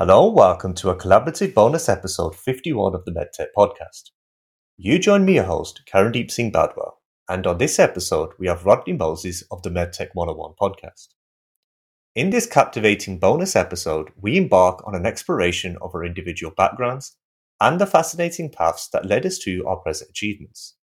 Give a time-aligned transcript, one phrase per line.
[0.00, 4.12] Hello, welcome to a collaborative bonus episode 51 of the MedTech podcast.
[4.78, 6.92] You join me, your host, Karandeep Singh Badwal,
[7.28, 11.08] and on this episode, we have Rodney Moses of the MedTech 101 podcast.
[12.14, 17.18] In this captivating bonus episode, we embark on an exploration of our individual backgrounds
[17.60, 20.76] and the fascinating paths that led us to our present achievements.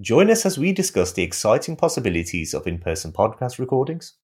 [0.00, 4.14] Join us as we discuss the exciting possibilities of in person podcast recordings,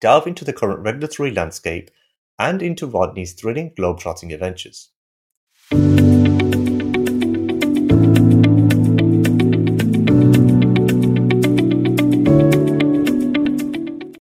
[0.00, 1.90] delve into the current regulatory landscape,
[2.38, 4.90] and into Rodney's thrilling globetrotting adventures.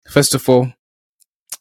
[0.09, 0.71] First of all,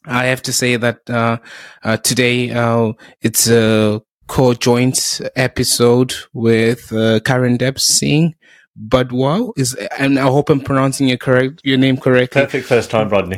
[0.05, 1.37] I have to say that uh,
[1.83, 8.35] uh, today uh, it's a co-joint episode with uh, Karandeep Singh
[8.79, 9.53] Badwal.
[9.57, 12.41] Is and I hope I'm pronouncing your correct your name correctly.
[12.41, 13.37] Perfect first time, Rodney.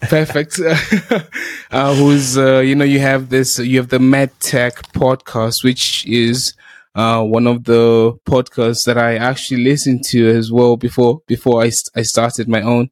[0.00, 0.60] Perfect.
[1.70, 6.54] uh, who's uh, you know you have this you have the MedTech podcast, which is
[6.94, 11.70] uh, one of the podcasts that I actually listened to as well before before I
[11.94, 12.90] I started my own.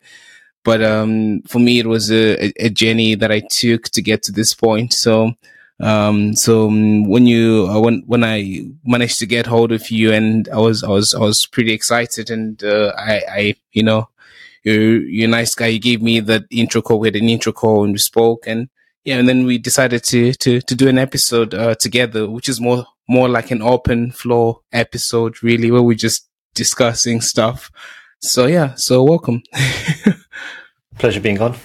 [0.64, 4.32] But um, for me, it was a, a journey that I took to get to
[4.32, 4.94] this point.
[4.94, 5.32] So
[5.80, 10.12] um, so um, when you uh, when when I managed to get hold of you,
[10.12, 14.08] and I was I was I was pretty excited, and uh, I I you know
[14.64, 15.66] you're you're a nice guy.
[15.66, 16.98] You gave me the intro call.
[16.98, 18.68] We had an intro call and we spoke, and
[19.04, 22.60] yeah, and then we decided to to to do an episode uh, together, which is
[22.60, 27.70] more more like an open floor episode, really, where we're just discussing stuff.
[28.20, 29.42] So yeah, so welcome.
[30.98, 31.56] Pleasure being on.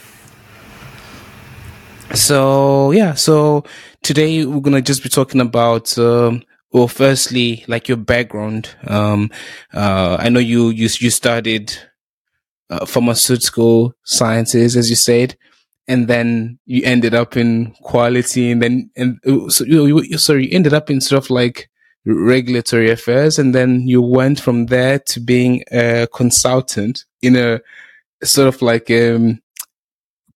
[2.13, 3.63] So yeah, so
[4.03, 5.97] today we're gonna just be talking about.
[5.97, 8.75] Um, well, firstly, like your background.
[8.85, 9.31] Um,
[9.73, 11.73] uh, I know you you you studied
[12.69, 15.35] uh, pharmaceutical sciences, as you said,
[15.87, 20.55] and then you ended up in quality, and then and uh, so you, sorry, you
[20.55, 21.69] ended up in sort of like
[22.05, 27.59] regulatory affairs, and then you went from there to being a consultant in a
[28.23, 29.41] sort of like um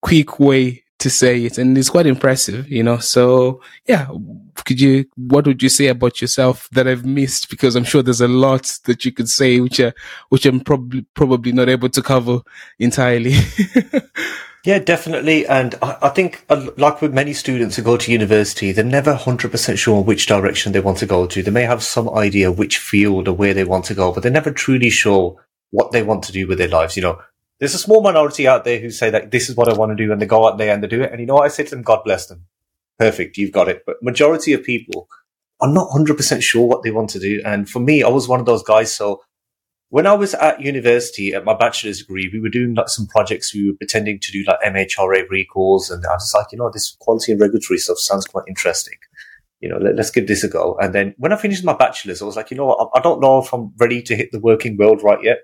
[0.02, 2.97] quick way to say it and it's quite impressive you know?
[2.97, 4.08] So yeah
[4.66, 7.50] could you what would you say about yourself that i've missed?
[7.50, 9.94] Because i'm sure there's a lot that you could say which are
[10.30, 12.40] which i'm probably probably not able to cover
[12.80, 13.36] entirely.
[14.66, 18.72] Yeah definitely and I, I, think uh, like with many students who go to university
[18.72, 21.44] they're never 100% sure which direction they want to go to.
[21.44, 24.31] They may have some idea which field or where they want to go but they're
[24.31, 25.35] never truly sure
[25.72, 27.20] what they want to do with their lives you know
[27.59, 30.03] there's a small minority out there who say that this is what I want to
[30.03, 31.12] do and they go out there and they do it.
[31.12, 31.46] And you know what?
[31.46, 32.46] I say to them, God bless them.
[33.00, 33.38] Perfect.
[33.38, 33.84] You've got it.
[33.86, 35.08] But majority of people
[35.62, 37.41] are not 100% sure what they want to do.
[37.46, 38.94] And for me, I was one of those guys.
[38.94, 39.22] So
[39.90, 43.53] when I was at university at my bachelor's degree, we were doing like some projects.
[43.53, 45.90] We were pretending to do like MHRA recalls.
[45.90, 48.96] And I was like, you know, this quality and regulatory stuff sounds quite interesting.
[49.62, 50.78] You know, let, us give this a go.
[50.81, 52.90] And then when I finished my bachelor's, I was like, you know what?
[52.94, 55.38] I, I don't know if I'm ready to hit the working world right yet.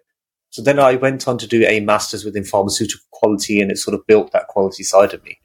[0.52, 3.94] So then I went on to do a master's within pharmaceutical quality and it sort
[3.94, 5.40] of built that quality side of me.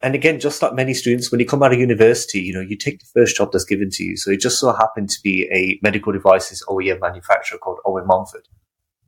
[0.00, 2.76] And again, just like many students, when you come out of university, you know, you
[2.76, 4.16] take the first job that's given to you.
[4.16, 8.46] So it just so happened to be a medical devices OEM manufacturer called Owen Mumford,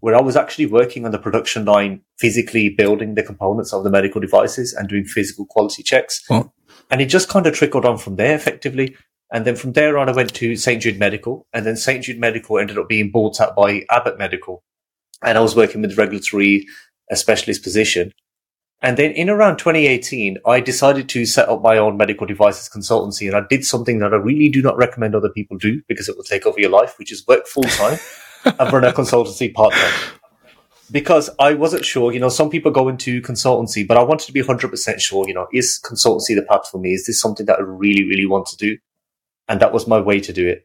[0.01, 3.91] where I was actually working on the production line, physically building the components of the
[3.91, 6.25] medical devices and doing physical quality checks.
[6.29, 6.53] Oh.
[6.91, 8.97] And it just kind of trickled on from there effectively.
[9.33, 10.83] And then from there on, I went to St.
[10.83, 12.03] Jude Medical and then St.
[12.03, 14.65] Jude Medical ended up being bought out by Abbott Medical
[15.23, 16.67] and I was working with regulatory
[17.11, 18.13] a specialist position.
[18.83, 23.27] And then in around 2018, I decided to set up my own medical devices consultancy.
[23.27, 26.17] And I did something that I really do not recommend other people do because it
[26.17, 27.99] will take over your life, which is work full time
[28.45, 30.15] and run a consultancy part time.
[30.91, 34.33] Because I wasn't sure, you know, some people go into consultancy, but I wanted to
[34.33, 36.95] be 100% sure, you know, is consultancy the path for me?
[36.95, 38.79] Is this something that I really, really want to do?
[39.47, 40.65] And that was my way to do it.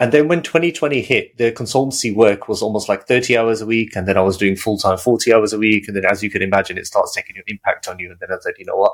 [0.00, 3.96] And then when 2020 hit, the consultancy work was almost like 30 hours a week.
[3.96, 5.88] And then I was doing full time 40 hours a week.
[5.88, 8.10] And then as you can imagine, it starts taking an impact on you.
[8.10, 8.92] And then I said, you know what?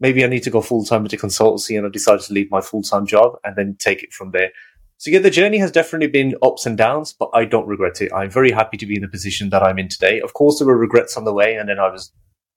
[0.00, 1.76] Maybe I need to go full time into consultancy.
[1.76, 4.50] And I decided to leave my full time job and then take it from there.
[4.98, 8.12] So yeah, the journey has definitely been ups and downs, but I don't regret it.
[8.12, 10.20] I'm very happy to be in the position that I'm in today.
[10.20, 11.54] Of course, there were regrets on the way.
[11.54, 12.12] And then I was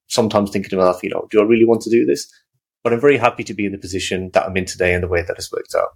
[0.08, 2.32] sometimes thinking to myself, you know, do I really want to do this?
[2.84, 5.08] But I'm very happy to be in the position that I'm in today and the
[5.08, 5.90] way that it's worked out.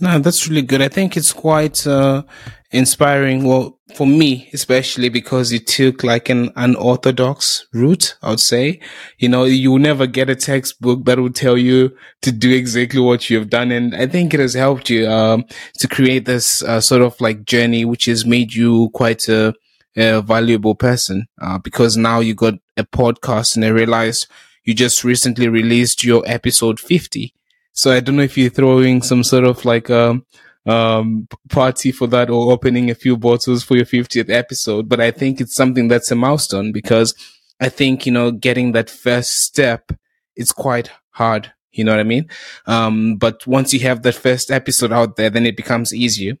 [0.00, 0.80] No, that's really good.
[0.80, 2.22] I think it's quite uh,
[2.70, 3.44] inspiring.
[3.44, 8.80] Well, for me, especially because it took like an unorthodox route, I would say.
[9.18, 13.00] You know, you will never get a textbook that will tell you to do exactly
[13.00, 13.72] what you have done.
[13.72, 15.44] And I think it has helped you um,
[15.78, 19.52] to create this uh, sort of like journey, which has made you quite a,
[19.96, 24.28] a valuable person uh, because now you got a podcast and I realized
[24.62, 27.34] you just recently released your episode 50.
[27.78, 30.26] So I don't know if you're throwing some sort of like, um,
[30.66, 35.12] um, party for that or opening a few bottles for your 50th episode, but I
[35.12, 37.14] think it's something that's a milestone because
[37.60, 39.92] I think, you know, getting that first step
[40.34, 41.52] is quite hard.
[41.70, 42.28] You know what I mean?
[42.66, 46.34] Um, but once you have that first episode out there, then it becomes easier.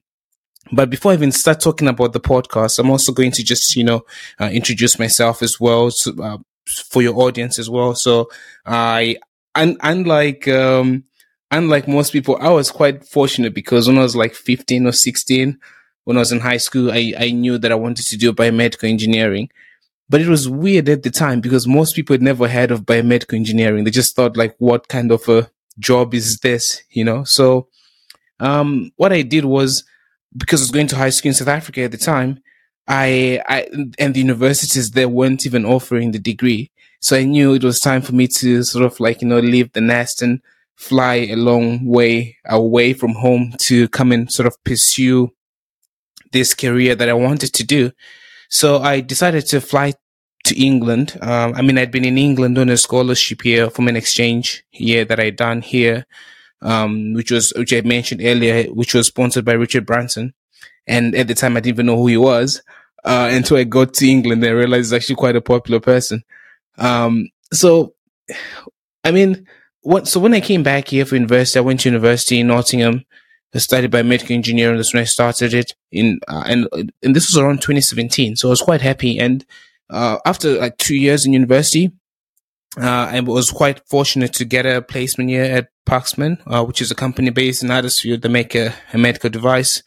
[0.72, 3.84] But before I even start talking about the podcast, I'm also going to just, you
[3.84, 4.00] know,
[4.40, 7.94] uh, introduce myself as well so, uh, for your audience as well.
[7.94, 8.28] So
[8.66, 9.18] I,
[9.54, 11.04] and unlike, um,
[11.50, 15.58] unlike most people, I was quite fortunate because when I was like 15 or 16,
[16.04, 18.88] when I was in high school, I, I knew that I wanted to do biomedical
[18.88, 19.50] engineering.
[20.08, 23.34] But it was weird at the time because most people had never heard of biomedical
[23.34, 23.84] engineering.
[23.84, 26.82] They just thought like, what kind of a job is this?
[26.90, 27.24] You know?
[27.24, 27.68] So,
[28.40, 29.84] um, what I did was
[30.36, 32.42] because I was going to high school in South Africa at the time,
[32.86, 33.68] I, I,
[33.98, 36.70] and the universities there weren't even offering the degree.
[37.00, 39.72] So I knew it was time for me to sort of like, you know, leave
[39.72, 40.40] the nest and
[40.78, 45.28] fly a long way away from home to come and sort of pursue
[46.32, 47.90] this career that I wanted to do.
[48.48, 49.94] So I decided to fly
[50.44, 51.18] to England.
[51.20, 55.04] Um, I mean, I'd been in England on a scholarship here from an exchange year
[55.04, 56.06] that I'd done here,
[56.62, 60.32] um, which was, which I mentioned earlier, which was sponsored by Richard Branson.
[60.86, 62.62] And at the time, I didn't even know who he was,
[63.04, 66.22] uh, until I got to England and I realized he's actually quite a popular person.
[66.78, 67.94] Um, so,
[69.02, 69.46] I mean,
[69.82, 73.04] what, so when I came back here for university, I went to university in Nottingham.
[73.54, 74.76] I studied biomedical engineering.
[74.76, 76.68] That's when I started it in, uh, and,
[77.02, 78.36] and this was around 2017.
[78.36, 79.18] So I was quite happy.
[79.18, 79.44] And,
[79.90, 81.92] uh, after like two years in university,
[82.76, 86.90] uh, I was quite fortunate to get a placement here at Paxman, uh, which is
[86.90, 89.82] a company based in Huddersfield that make a, a, medical device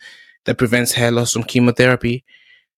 [0.45, 2.25] that prevents hair loss from chemotherapy.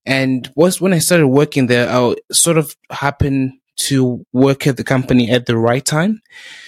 [0.05, 4.83] And was when I started working there, I sort of happened to work at the
[4.83, 6.21] company at the right time.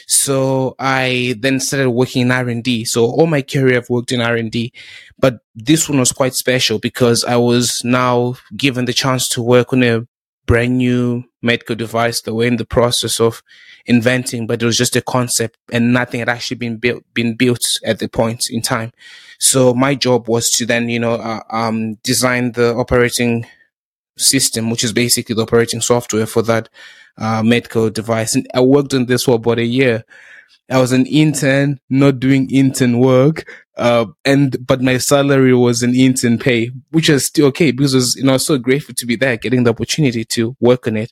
[0.08, 2.86] So I then started working in R&D.
[2.86, 4.74] So all my career I've worked in R&D,
[5.18, 9.74] but this one was quite special because I was now given the chance to work
[9.74, 10.08] on a
[10.46, 13.42] brand new medical device that we're in the process of
[13.86, 17.64] inventing, but it was just a concept and nothing had actually been built, been built
[17.84, 18.92] at the point in time.
[19.40, 23.46] So my job was to then, you know, uh, um, design the operating
[24.18, 26.70] system, which is basically the operating software for that
[27.18, 28.36] uh, medical device.
[28.36, 30.04] And I worked on this for about a year.
[30.70, 33.50] I was an intern, not doing intern work.
[33.78, 38.16] Uh, and, but my salary was an intern pay, which is still okay because was,
[38.16, 40.96] you know, I was so grateful to be there, getting the opportunity to work on
[40.96, 41.12] it.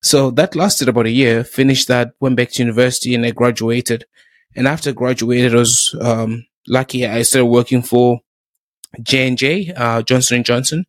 [0.00, 4.06] So that lasted about a year, finished that, went back to university and I graduated.
[4.56, 7.06] And after graduated, I was, um, lucky.
[7.06, 8.20] I started working for
[9.02, 10.86] J&J, uh, Johnson & Johnson,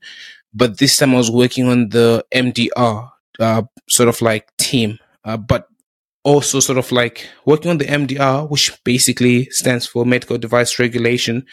[0.54, 5.38] but this time I was working on the MDR, uh, sort of like team, uh,
[5.38, 5.68] but
[6.24, 11.46] also sort of like working on the MDR, which basically stands for medical device regulation,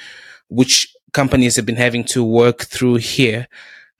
[0.48, 3.48] which companies have been having to work through here.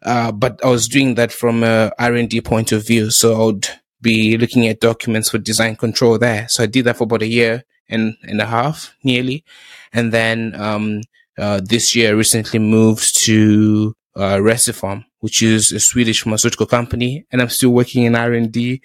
[0.02, 3.10] Uh, but I was doing that from a R&D point of view.
[3.10, 3.68] So I would
[4.00, 6.48] be looking at documents for design control there.
[6.48, 9.44] So I did that for about a year and, and a half nearly.
[9.92, 11.02] And then, um,
[11.38, 17.26] uh, this year I recently moved to, uh, Recipharm, which is a Swedish pharmaceutical company.
[17.30, 18.82] And I'm still working in R&D,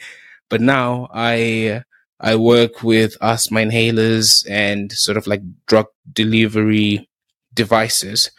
[0.50, 1.84] but now I,
[2.20, 7.10] I work with asthma inhalers and sort of like drug delivery
[7.54, 8.32] devices.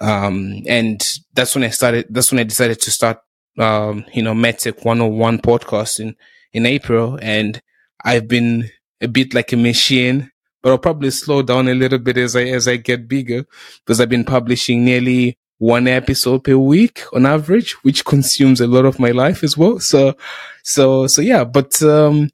[0.00, 1.00] Um, and
[1.34, 3.18] that's when I started, that's when I decided to start,
[3.58, 6.16] um, you know, MedTech 101 podcast in,
[6.52, 7.18] in April.
[7.20, 7.60] And
[8.04, 8.70] I've been
[9.00, 10.30] a bit like a machine,
[10.62, 13.44] but I'll probably slow down a little bit as I, as I get bigger
[13.84, 18.84] because I've been publishing nearly one episode per week on average, which consumes a lot
[18.84, 19.80] of my life as well.
[19.80, 20.14] So,
[20.62, 22.30] so, so yeah, but, um,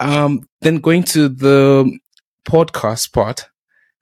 [0.00, 1.98] um, then going to the
[2.44, 3.48] podcast part,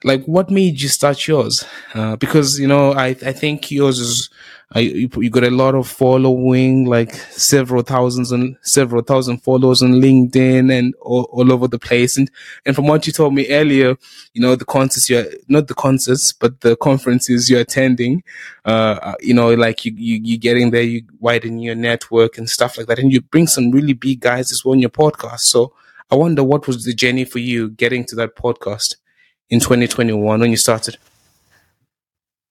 [0.05, 1.65] like what made you start yours?
[1.95, 4.31] Uh, because, you know, I, I think yours is,
[4.75, 9.83] uh, you, you got a lot of following, like several thousands and several thousand followers
[9.83, 12.17] on LinkedIn and all, all over the place.
[12.17, 12.31] And,
[12.65, 13.97] and from what you told me earlier,
[14.35, 18.25] you know, the concerts you're, not the concerts, but the conferences you're attending,
[18.65, 22.51] uh, uh, you know, like you, you, you getting there, you widen your network and
[22.51, 22.99] stuff like that.
[22.99, 25.41] And you bring some really big guys as well in your podcast.
[25.41, 25.73] So
[26.11, 28.97] I wonder what was the journey for you getting to that podcast?
[29.51, 30.97] in 2021 when you started?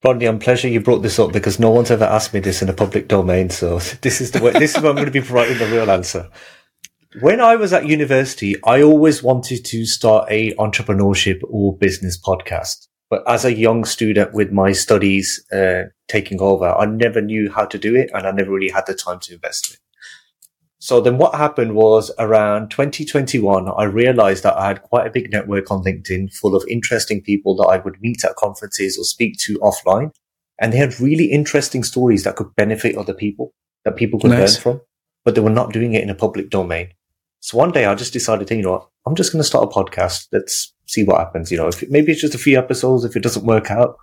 [0.05, 2.69] Rodney, I'm pleasure you brought this up because no one's ever asked me this in
[2.69, 3.49] a public domain.
[3.49, 5.89] So this is the way, this is where I'm going to be providing the real
[5.89, 6.29] answer.
[7.21, 12.87] When I was at university, I always wanted to start a entrepreneurship or business podcast.
[13.09, 17.65] But as a young student with my studies uh, taking over, I never knew how
[17.65, 19.79] to do it and I never really had the time to invest in it.
[20.85, 25.31] So then what happened was around 2021, I realized that I had quite a big
[25.31, 29.35] network on LinkedIn full of interesting people that I would meet at conferences or speak
[29.45, 30.11] to offline.
[30.61, 33.51] And they had really interesting stories that could benefit other people,
[33.83, 34.53] that people could nice.
[34.57, 34.81] learn from,
[35.23, 36.89] but they were not doing it in a public domain.
[37.39, 40.27] So one day I just decided you know, I'm just going to start a podcast.
[40.31, 41.51] Let's see what happens.
[41.51, 43.05] You know, if it, maybe it's just a few episodes.
[43.05, 43.95] If it doesn't work out,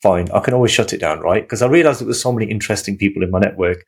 [0.00, 0.30] fine.
[0.30, 1.42] I can always shut it down, right?
[1.42, 3.84] Because I realized there was so many interesting people in my network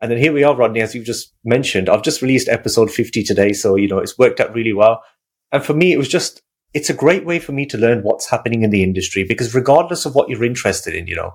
[0.00, 1.88] and then here we are, Rodney, as you've just mentioned.
[1.88, 3.52] I've just released episode 50 today.
[3.52, 5.02] So, you know, it's worked out really well.
[5.50, 6.42] And for me, it was just,
[6.74, 10.06] it's a great way for me to learn what's happening in the industry because regardless
[10.06, 11.32] of what you're interested in, you know,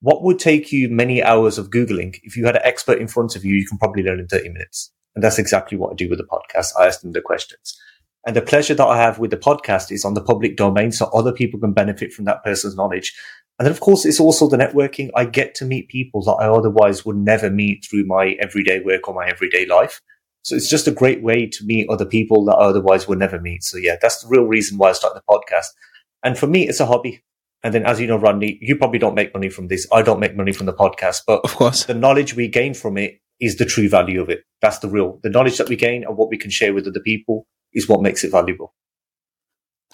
[0.00, 3.36] what would take you many hours of Googling, if you had an expert in front
[3.36, 4.92] of you, you can probably learn in 30 minutes.
[5.14, 6.72] And that's exactly what I do with the podcast.
[6.78, 7.78] I ask them the questions.
[8.26, 11.06] And the pleasure that I have with the podcast is on the public domain so
[11.06, 13.14] other people can benefit from that person's knowledge.
[13.58, 15.10] And then, of course, it's also the networking.
[15.14, 19.06] I get to meet people that I otherwise would never meet through my everyday work
[19.08, 20.00] or my everyday life.
[20.42, 23.40] So it's just a great way to meet other people that I otherwise would never
[23.40, 23.62] meet.
[23.62, 25.66] So yeah, that's the real reason why I started the podcast.
[26.24, 27.22] And for me, it's a hobby.
[27.62, 29.86] And then, as you know, Rodney, you probably don't make money from this.
[29.92, 32.98] I don't make money from the podcast, but of course, the knowledge we gain from
[32.98, 34.42] it is the true value of it.
[34.60, 37.00] That's the real, the knowledge that we gain and what we can share with other
[37.00, 38.74] people is what makes it valuable.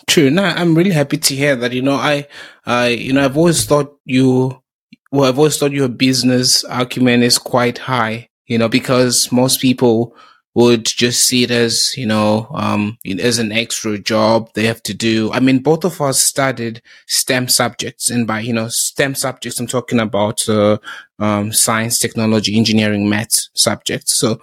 [0.07, 0.31] True.
[0.31, 1.73] No, I'm really happy to hear that.
[1.73, 2.27] You know, I,
[2.65, 4.63] I, you know, I've always thought you,
[5.11, 10.15] well, I've always thought your business acumen is quite high, you know, because most people
[10.55, 14.95] would just see it as, you know, um, as an extra job they have to
[14.95, 15.31] do.
[15.33, 19.67] I mean, both of us studied STEM subjects and by, you know, STEM subjects, I'm
[19.67, 20.79] talking about, uh,
[21.19, 24.17] um, science, technology, engineering, maths subjects.
[24.17, 24.41] So,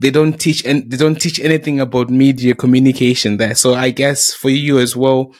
[0.00, 3.54] they don't teach and they don't teach anything about media communication there.
[3.54, 5.34] So I guess for you as well,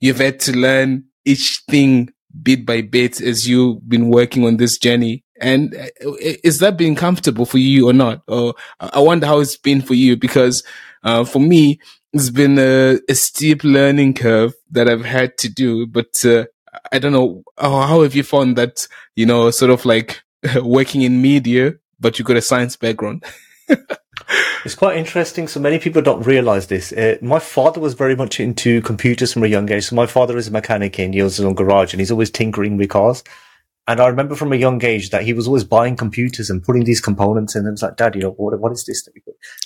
[0.00, 2.10] you've had to learn each thing
[2.42, 5.24] bit by bit as you've been working on this journey.
[5.40, 6.12] And uh,
[6.44, 8.22] is that been comfortable for you or not?
[8.28, 10.62] Or I wonder how it's been for you because,
[11.02, 11.80] uh, for me,
[12.12, 16.44] it's been a, a, steep learning curve that I've had to do, but, uh,
[16.92, 17.42] I don't know.
[17.56, 20.20] How, how have you found that, you know, sort of like
[20.62, 23.24] working in media, but you got a science background?
[24.64, 25.48] it's quite interesting.
[25.48, 26.92] So many people don't realize this.
[26.92, 29.86] Uh, my father was very much into computers from a young age.
[29.86, 32.30] So my father is a mechanic and he owns his own garage and he's always
[32.30, 33.24] tinkering with cars.
[33.88, 36.84] And I remember from a young age that he was always buying computers and putting
[36.84, 37.66] these components in.
[37.66, 39.08] And it's like, Dad, you know, what, what is this?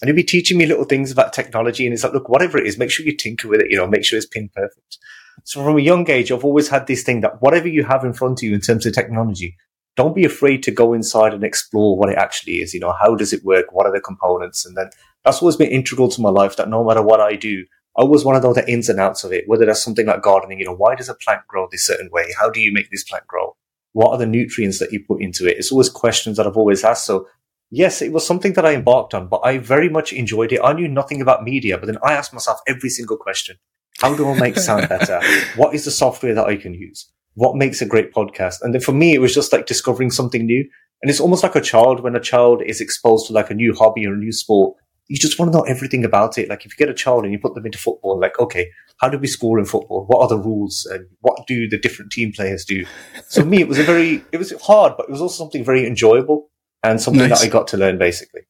[0.01, 1.85] And he'd be teaching me little things about technology.
[1.85, 3.87] And it's like, look, whatever it is, make sure you tinker with it, you know,
[3.87, 4.99] make sure it's pin perfect.
[5.43, 8.15] So from a young age, I've always had this thing that whatever you have in
[8.15, 9.57] front of you in terms of technology,
[9.97, 12.75] don't be afraid to go inside and explore what it actually is.
[12.75, 13.67] You know, how does it work?
[13.73, 14.67] What are the components?
[14.67, 14.91] And then
[15.25, 17.65] that's always been integral to my life that no matter what I do,
[17.97, 20.23] I always want to know the ins and outs of it, whether that's something like
[20.23, 22.27] gardening, you know, why does a plant grow this certain way?
[22.39, 23.57] How do you make this plant grow?
[23.93, 25.59] What are the nutrients that you put into it?
[25.59, 27.07] It's always questions that I've always asked.
[27.07, 27.29] So
[27.71, 30.61] yes, it was something that I embarked on, but I very much enjoyed it.
[30.63, 33.57] I knew nothing about media, but then I asked myself every single question.
[34.01, 35.21] How do I make sound better?
[35.55, 37.09] what is the software that I can use?
[37.35, 38.57] What makes a great podcast?
[38.63, 40.69] And then for me, it was just like discovering something new.
[41.03, 43.75] And it's almost like a child when a child is exposed to like a new
[43.75, 44.77] hobby or a new sport.
[45.09, 46.49] You just want to know everything about it.
[46.49, 49.11] Like if you get a child and you put them into football, like, okay, how
[49.11, 50.07] do we score in football?
[50.07, 52.87] What are the rules and what do the different team players do?
[53.29, 55.65] So for me, it was a very, it was hard, but it was also something
[55.65, 56.51] very enjoyable
[56.83, 57.41] and something nice.
[57.41, 58.43] that I got to learn basically.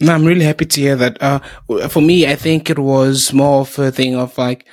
[0.00, 1.20] No, I'm really happy to hear that.
[1.20, 1.40] Uh,
[1.88, 4.68] for me, I think it was more of a thing of like,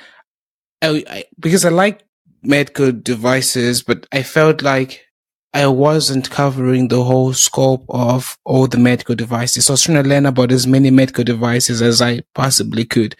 [0.80, 2.05] I, I, because I like
[2.46, 5.06] medical devices, but I felt like
[5.52, 9.66] I wasn't covering the whole scope of all the medical devices.
[9.66, 13.16] So I was trying to learn about as many medical devices as I possibly could.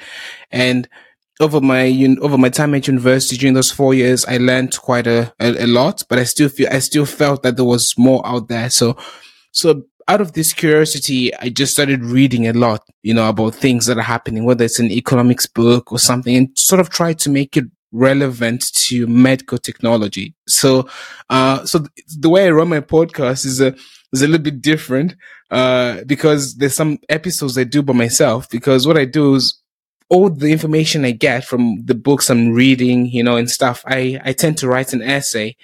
[0.51, 0.87] And
[1.41, 1.89] over my,
[2.21, 5.67] over my time at university during those four years, I learned quite a, a, a
[5.67, 8.69] lot, but I still feel, I still felt that there was more out there.
[8.69, 8.99] So,
[9.53, 13.87] so out of this curiosity, I just started reading a lot, you know, about things
[13.87, 17.31] that are happening, whether it's an economics book or something and sort of try to
[17.31, 17.65] make it
[17.97, 20.35] relevant to medical technology.
[20.47, 20.89] So,
[21.31, 21.87] uh, so
[22.19, 23.75] the way I run my podcast is a,
[24.13, 25.17] is a little bit different,
[25.51, 29.63] uh, because there's some episodes I do by myself because what I do is
[30.09, 34.21] all the information I get from the books I'm reading, you know, and stuff, I,
[34.25, 35.57] I tend to write an essay.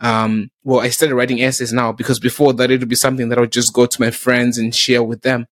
[0.00, 3.38] Um, well, I started writing essays now because before that it would be something that
[3.38, 5.46] I would just go to my friends and share with them.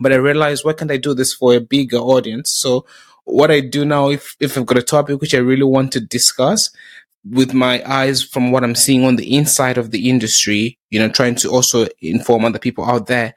[0.00, 2.50] But I realized, why can't I do this for a bigger audience?
[2.54, 2.84] So
[3.26, 6.00] what I do now, if, if I've got a topic which I really want to
[6.00, 6.70] discuss
[7.24, 11.08] with my eyes from what I'm seeing on the inside of the industry, you know,
[11.08, 13.34] trying to also inform other people out there.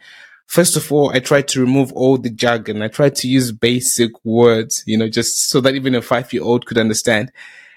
[0.48, 2.82] First of all, I try to remove all the jargon.
[2.82, 6.44] I try to use basic words, you know, just so that even a five year
[6.44, 7.32] old could understand.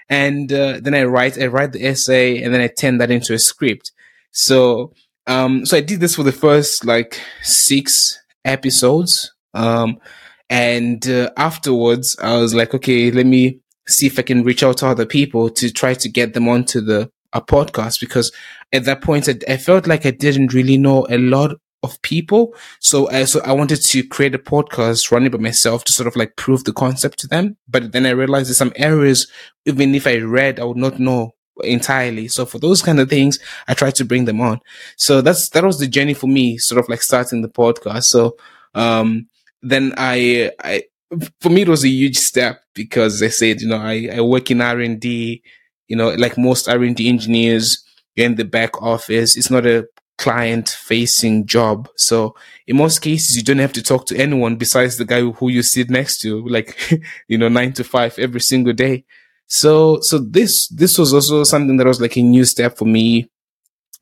[0.09, 3.33] And uh, then I write, I write the essay and then I turn that into
[3.33, 3.91] a script.
[4.31, 4.93] So
[5.27, 9.33] um, so I did this for the first like six episodes.
[9.53, 9.99] Um,
[10.49, 14.77] and uh, afterwards, I was like, okay, let me see if I can reach out
[14.77, 18.31] to other people to try to get them onto the a podcast because
[18.71, 22.55] at that point I, I felt like I didn't really know a lot of people.
[22.79, 26.15] So, uh, so I wanted to create a podcast, running by myself to sort of
[26.15, 27.57] like prove the concept to them.
[27.67, 29.27] But then I realized that some areas,
[29.65, 31.31] even if I read, I would not know
[31.63, 32.29] entirely.
[32.29, 34.61] So for those kind of things, I tried to bring them on.
[34.95, 38.05] So that's, that was the journey for me, sort of like starting the podcast.
[38.05, 38.37] So,
[38.73, 39.27] um,
[39.63, 40.83] then I, I,
[41.39, 44.51] for me, it was a huge step because I said, you know, I, I work
[44.51, 45.41] in R and D,
[45.87, 47.83] you know, like most R and D engineers,
[48.15, 49.35] you're in the back office.
[49.37, 51.89] It's not a client facing job.
[51.95, 52.35] So
[52.67, 55.63] in most cases, you don't have to talk to anyone besides the guy who you
[55.63, 56.77] sit next to, like,
[57.27, 59.05] you know, nine to five every single day.
[59.47, 63.29] So, so this, this was also something that was like a new step for me.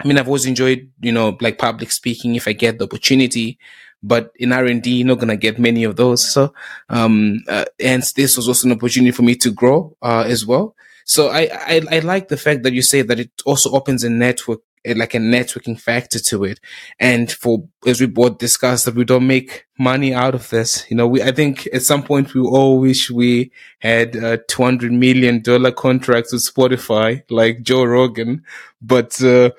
[0.03, 3.59] I mean, I've always enjoyed, you know, like public speaking if I get the opportunity,
[4.03, 6.33] but in R&D, you're not going to get many of those.
[6.33, 6.53] So,
[6.89, 10.75] um, uh, and this was also an opportunity for me to grow, uh, as well.
[11.05, 14.09] So I, I, I like the fact that you say that it also opens a
[14.09, 16.59] network Eh, like a networking factor to it.
[16.99, 20.89] And for, as we both discussed, that we don't make money out of this.
[20.89, 24.89] You know, we, I think at some point we all wish we had a $200
[24.89, 25.43] million
[25.73, 28.43] contract with Spotify, like Joe Rogan,
[28.81, 29.51] but, uh,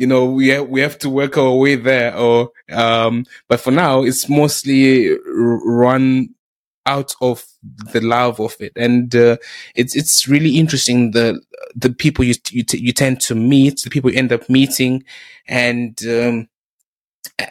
[0.00, 3.70] you know, we have, we have to work our way there or, um, but for
[3.70, 6.30] now, it's mostly run
[6.86, 7.44] out of
[7.92, 8.72] the love of it.
[8.76, 9.36] And, uh,
[9.74, 11.38] it's, it's really interesting the,
[11.74, 15.04] the people you, you, t- you tend to meet, the people you end up meeting.
[15.46, 16.48] And, um,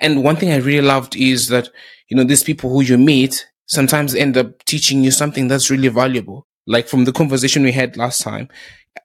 [0.01, 1.69] and one thing I really loved is that,
[2.07, 5.89] you know, these people who you meet sometimes end up teaching you something that's really
[5.89, 6.47] valuable.
[6.65, 8.49] Like from the conversation we had last time,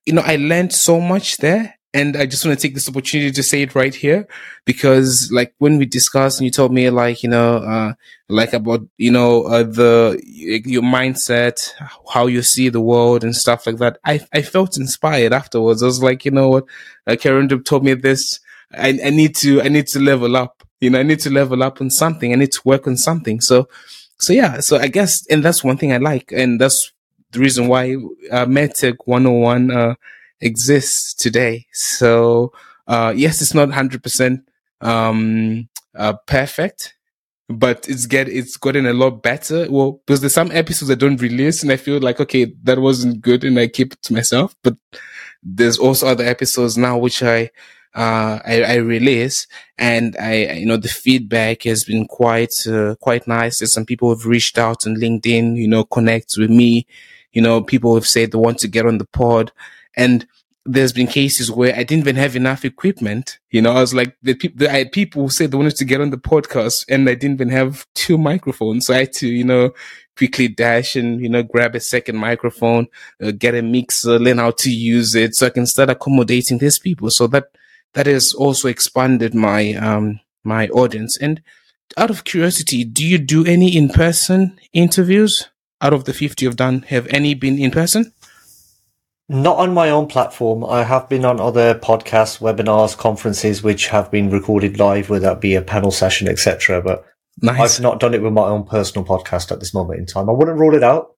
[0.06, 3.30] you know, I learned so much there and I just want to take this opportunity
[3.30, 4.26] to say it right here
[4.64, 7.94] because like when we discussed and you told me like, you know, uh,
[8.28, 11.72] like about, you know, uh, the, your mindset,
[12.12, 13.98] how you see the world and stuff like that.
[14.04, 15.84] I, I felt inspired afterwards.
[15.84, 16.64] I was like, you know what?
[17.06, 18.40] Uh, Karan told me this.
[18.72, 20.64] I, I need to, I need to level up.
[20.80, 22.32] You know, I need to level up on something.
[22.32, 23.40] I need to work on something.
[23.40, 23.68] So,
[24.18, 26.32] so yeah, so I guess, and that's one thing I like.
[26.32, 26.92] And that's
[27.30, 27.94] the reason why,
[28.32, 29.94] uh, MedTech 101, uh,
[30.44, 31.66] exists today.
[31.72, 32.52] So,
[32.86, 34.42] uh, yes, it's not 100%,
[34.80, 36.94] um, uh, perfect,
[37.48, 39.66] but it's get, it's gotten a lot better.
[39.70, 43.22] Well, because there's some episodes I don't release and I feel like, okay, that wasn't
[43.22, 44.76] good and I keep it to myself, but
[45.42, 47.50] there's also other episodes now which I,
[47.94, 49.46] uh, I, I, release
[49.78, 53.58] and I, you know, the feedback has been quite, uh, quite nice.
[53.58, 56.88] There's some people have reached out on LinkedIn, you know, connect with me.
[57.32, 59.52] You know, people have said they want to get on the pod
[59.96, 60.26] and
[60.66, 63.38] there's been cases where I didn't even have enough equipment.
[63.50, 65.84] You know, I was like, the people, I had people who said they wanted to
[65.84, 68.86] get on the podcast and I didn't even have two microphones.
[68.86, 69.74] So I had to, you know,
[70.16, 72.86] quickly dash and, you know, grab a second microphone,
[73.22, 76.78] uh, get a mixer, learn how to use it so I can start accommodating these
[76.78, 77.10] people.
[77.10, 77.48] So that,
[77.92, 81.18] that has also expanded my, um, my audience.
[81.18, 81.42] And
[81.98, 85.50] out of curiosity, do you do any in-person interviews?
[85.82, 88.13] Out of the 50 you've done, have any been in person?
[89.28, 90.64] Not on my own platform.
[90.64, 95.40] I have been on other podcasts, webinars, conferences, which have been recorded live, whether that
[95.40, 96.82] be a panel session, etc.
[96.82, 97.06] But
[97.40, 97.78] nice.
[97.78, 100.28] I've not done it with my own personal podcast at this moment in time.
[100.28, 101.12] I wouldn't rule it out.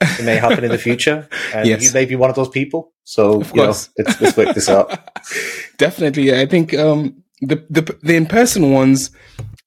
[0.00, 1.82] It may happen in the future, and yes.
[1.82, 2.92] you may be one of those people.
[3.04, 4.98] So, of you know, let's, let's work this out.
[5.78, 9.10] Definitely, I think um, the the the in person ones.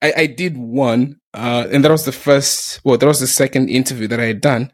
[0.02, 2.80] I, I did one, uh, and that was the first.
[2.84, 4.72] Well, that was the second interview that I had done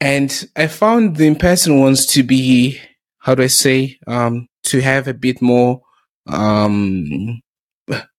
[0.00, 2.80] and I found the in-person ones to be,
[3.18, 5.82] how do I say, um, to have a bit more,
[6.26, 7.40] um,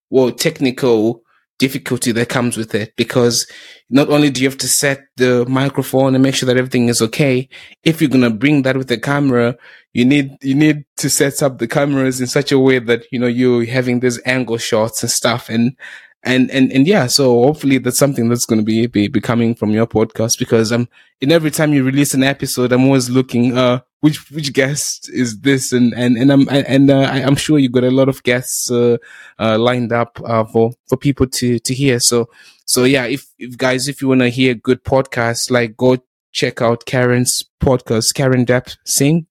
[0.09, 1.21] well, technical
[1.57, 3.49] difficulty that comes with it because
[3.89, 7.01] not only do you have to set the microphone and make sure that everything is
[7.01, 7.47] okay,
[7.83, 9.55] if you're going to bring that with the camera,
[9.93, 13.19] you need, you need to set up the cameras in such a way that, you
[13.19, 15.49] know, you're having these angle shots and stuff.
[15.49, 15.77] And
[16.25, 19.55] and and and yeah so hopefully that's something that's going to be, be be coming
[19.55, 20.89] from your podcast because um
[21.21, 25.39] in every time you release an episode i'm always looking uh which which guest is
[25.39, 25.73] this?
[25.73, 28.69] And and and i'm and uh, I, am sure you got a lot of guests
[28.69, 28.97] uh,
[29.39, 31.99] uh lined up uh for for people to to hear.
[31.99, 32.29] So
[32.65, 35.97] so yeah if if guys if you want to hear good podcasts like go
[36.31, 39.25] check out karan's podcast karandeep singh.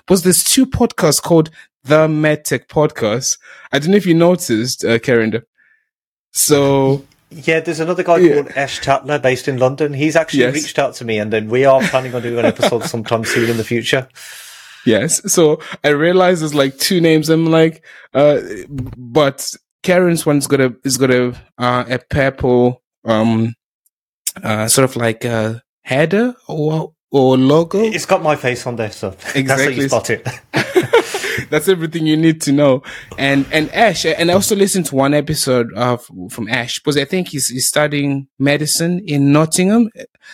[0.00, 1.50] Because there's two podcasts called
[1.84, 3.38] the medtech podcast?
[3.70, 5.42] I don't know if you noticed uh, karan
[6.36, 8.34] so yeah, there's another guy yeah.
[8.34, 9.94] called Ash Tatler based in London.
[9.94, 10.54] He's actually yes.
[10.54, 13.48] reached out to me, and then we are planning on doing an episode sometime soon
[13.48, 14.06] in the future.
[14.84, 15.32] Yes.
[15.32, 17.30] So I realized there's like two names.
[17.30, 19.50] I'm like, uh, but
[19.82, 23.54] Karan's one's got a, is got a, uh, a purple, um,
[24.42, 27.80] uh, sort of like a header or, or logo.
[27.80, 29.42] It's got my face on there, so exactly.
[29.42, 30.28] that's how you spot it.
[31.50, 32.82] That's everything you need to know.
[33.18, 37.04] And and Ash, and I also listened to one episode of from Ash because I
[37.04, 39.90] think he's, he's studying medicine in Nottingham.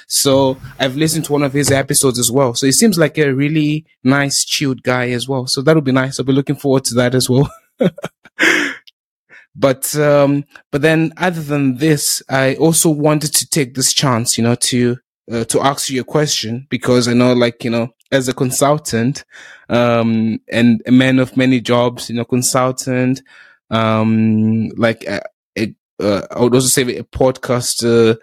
[0.06, 2.54] So I've listened to one of his episodes as well.
[2.54, 5.46] So he seems like a really nice, chilled guy as well.
[5.46, 6.18] So that'll be nice.
[6.18, 7.50] I'll be looking forward to that as well.
[9.56, 14.44] but um, but then other than this, I also wanted to take this chance, you
[14.44, 14.98] know, to
[15.30, 19.25] uh, to ask you a question because I know, like you know, as a consultant,
[19.68, 23.22] um, and a man of many jobs, you know, consultant,
[23.70, 25.22] um, like a,
[25.59, 28.18] a, uh, I would also say a podcaster,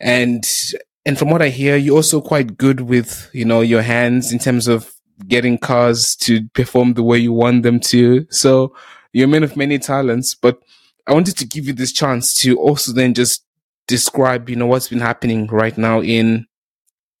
[0.00, 0.44] and
[1.04, 4.38] and from what I hear, you're also quite good with you know your hands in
[4.38, 4.92] terms of
[5.28, 8.26] getting cars to perform the way you want them to.
[8.30, 8.74] So
[9.12, 10.58] you're a man of many talents, but
[11.06, 13.44] I wanted to give you this chance to also then just
[13.86, 16.46] describe, you know, what's been happening right now in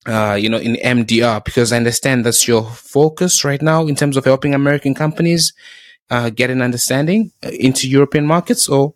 [0.06, 4.16] uh, you know, in MDR, because I understand that's your focus right now in terms
[4.16, 5.52] of helping American companies
[6.10, 8.94] uh, get an understanding uh, into European markets, or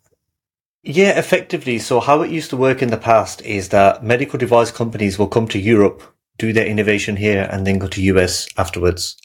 [0.83, 1.79] yeah, effectively.
[1.79, 5.27] So how it used to work in the past is that medical device companies will
[5.27, 6.01] come to Europe,
[6.37, 9.17] do their innovation here, and then go to US afterwards.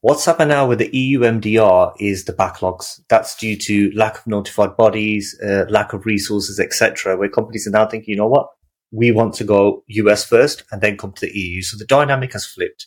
[0.00, 3.00] What's happened now with the EU MDR is the backlogs.
[3.08, 7.16] That's due to lack of notified bodies, uh, lack of resources, etc.
[7.16, 8.48] Where companies are now thinking, you know what,
[8.96, 11.60] we want to go US first and then come to the EU.
[11.62, 12.86] So the dynamic has flipped.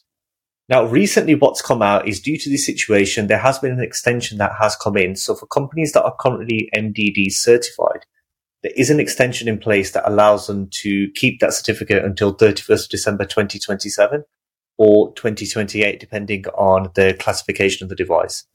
[0.67, 4.37] Now, recently what's come out is due to this situation, there has been an extension
[4.39, 5.15] that has come in.
[5.15, 8.05] So for companies that are currently MDD certified,
[8.61, 12.89] there is an extension in place that allows them to keep that certificate until 31st
[12.89, 14.23] December 2027
[14.77, 18.45] or 2028, depending on the classification of the device.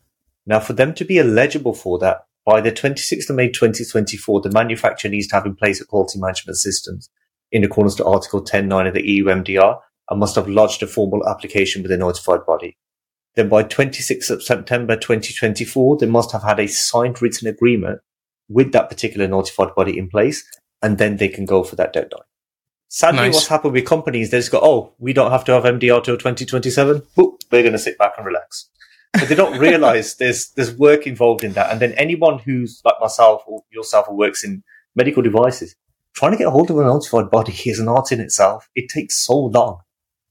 [0.47, 4.51] Now, for them to be eligible for that, by the 26th of May 2024, the
[4.51, 7.09] manufacturer needs to have in place a quality management systems
[7.55, 9.79] in accordance to Article 10.9 of the EU MDR
[10.11, 12.77] and must have lodged a formal application with a notified body.
[13.37, 18.01] Then by 26th of September 2024, they must have had a signed written agreement
[18.49, 20.45] with that particular notified body in place,
[20.83, 22.27] and then they can go for that deadline.
[22.88, 23.35] Sadly, nice.
[23.35, 26.17] what's happened with companies, they just go, oh, we don't have to have MDR till
[26.17, 27.03] 2027.
[27.17, 28.69] Boop, we're going to sit back and relax.
[29.12, 31.71] But they don't realize there's, there's work involved in that.
[31.71, 34.64] And then anyone who's like myself or yourself who works in
[34.97, 35.75] medical devices,
[36.14, 38.68] trying to get a hold of a notified body is an art in itself.
[38.74, 39.81] It takes so long.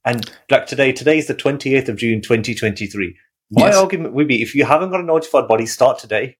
[0.05, 3.15] And like today, today is the 28th of June, 2023.
[3.51, 3.75] My yes.
[3.75, 6.37] argument would be if you haven't got a notified body, start today.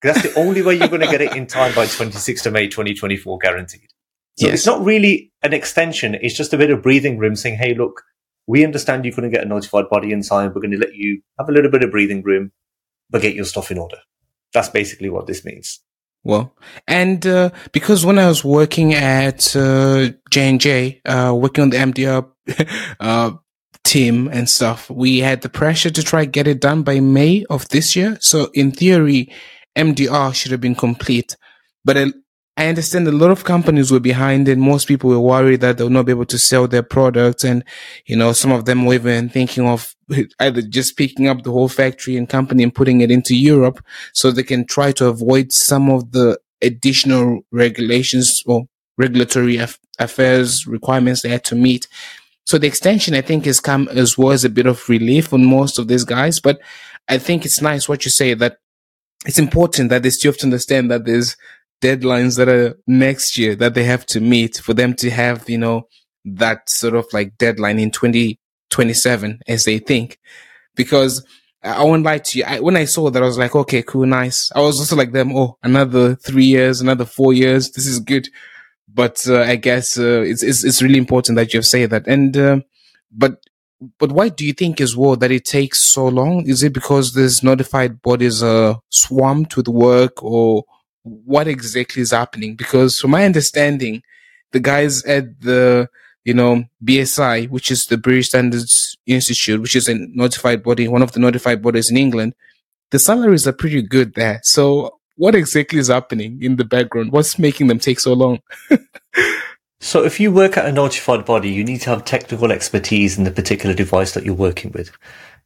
[0.00, 2.52] Because that's the only way you're going to get it in time by 26th of
[2.52, 3.88] May, 2024, guaranteed.
[4.36, 4.54] So yes.
[4.54, 6.14] it's not really an extension.
[6.14, 8.02] It's just a bit of breathing room saying, Hey, look,
[8.46, 10.52] we understand you couldn't get a notified body in time.
[10.54, 12.52] We're going to let you have a little bit of breathing room,
[13.10, 13.98] but get your stuff in order.
[14.54, 15.80] That's basically what this means.
[16.24, 16.54] Well,
[16.86, 21.70] and uh, because when I was working at uh, J and J, uh, working on
[21.70, 22.28] the MDR
[23.00, 23.32] uh,
[23.84, 27.68] team and stuff, we had the pressure to try get it done by May of
[27.68, 28.18] this year.
[28.20, 29.32] So in theory,
[29.76, 31.36] MDR should have been complete,
[31.84, 31.96] but
[32.58, 34.58] I understand a lot of companies were behind it.
[34.58, 37.44] most people were worried that they'll not be able to sell their products.
[37.44, 37.62] And,
[38.04, 39.94] you know, some of them were even thinking of
[40.40, 43.80] either just picking up the whole factory and company and putting it into Europe
[44.12, 48.64] so they can try to avoid some of the additional regulations or
[48.96, 51.86] regulatory af- affairs requirements they had to meet.
[52.44, 55.46] So the extension, I think, has come as well as a bit of relief on
[55.46, 56.40] most of these guys.
[56.40, 56.58] But
[57.06, 58.56] I think it's nice what you say that
[59.26, 61.36] it's important that they still have to understand that there's
[61.80, 65.58] deadlines that are next year that they have to meet for them to have, you
[65.58, 65.88] know,
[66.24, 70.18] that sort of like deadline in 2027 as they think.
[70.74, 71.24] Because
[71.62, 72.44] I won't lie to you.
[72.44, 74.50] I, when I saw that, I was like, okay, cool, nice.
[74.54, 75.34] I was also like them.
[75.36, 77.70] Oh, another three years, another four years.
[77.70, 78.28] This is good.
[78.92, 82.06] But, uh, I guess, uh, it's, it's, it's really important that you say that.
[82.06, 82.60] And, uh,
[83.10, 83.42] but,
[83.98, 86.48] but why do you think as well that it takes so long?
[86.48, 90.64] Is it because these notified bodies are swamped with work or,
[91.08, 94.02] what exactly is happening because from my understanding,
[94.52, 95.88] the guys at the,
[96.24, 101.02] you know, BSI, which is the British Standards Institute, which is a notified body, one
[101.02, 102.34] of the notified bodies in England,
[102.90, 104.40] the salaries are pretty good there.
[104.42, 107.12] So what exactly is happening in the background?
[107.12, 108.40] What's making them take so long?
[109.80, 113.24] so if you work at a notified body, you need to have technical expertise in
[113.24, 114.90] the particular device that you're working with.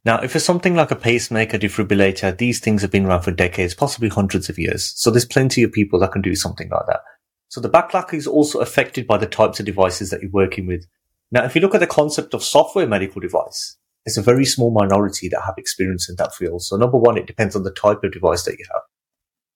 [0.05, 3.73] Now, if it's something like a pacemaker defibrillator, these things have been around for decades,
[3.73, 4.91] possibly hundreds of years.
[4.97, 7.01] So there's plenty of people that can do something like that.
[7.47, 10.85] So the backlog is also affected by the types of devices that you're working with.
[11.31, 14.71] Now, if you look at the concept of software medical device, It's a very small
[14.71, 16.61] minority that have experience in that field.
[16.61, 18.81] So number one, it depends on the type of device that you have.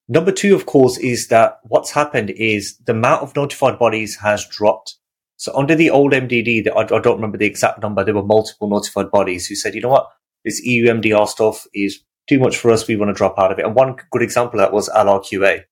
[0.08, 4.48] Number two, of course, is that what's happened is the amount of notified bodies has
[4.48, 4.96] dropped.
[5.36, 8.70] So under the old MDD, I, I don't remember the exact number, there were multiple
[8.70, 10.08] notified bodies who said, you know what,
[10.48, 12.88] this EU MDR stuff is too much for us.
[12.88, 13.66] We want to drop out of it.
[13.66, 15.64] And one good example of that was LRQA.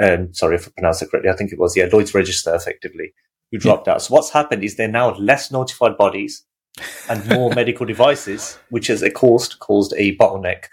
[0.00, 1.30] Um, sorry if I pronounced it correctly.
[1.30, 3.14] I think it was, yeah, Lloyd's Register effectively,
[3.50, 3.94] who dropped yeah.
[3.94, 4.02] out.
[4.02, 6.44] So what's happened is there are now less notified bodies
[7.08, 10.66] and more medical devices, which has caused, caused a bottleneck.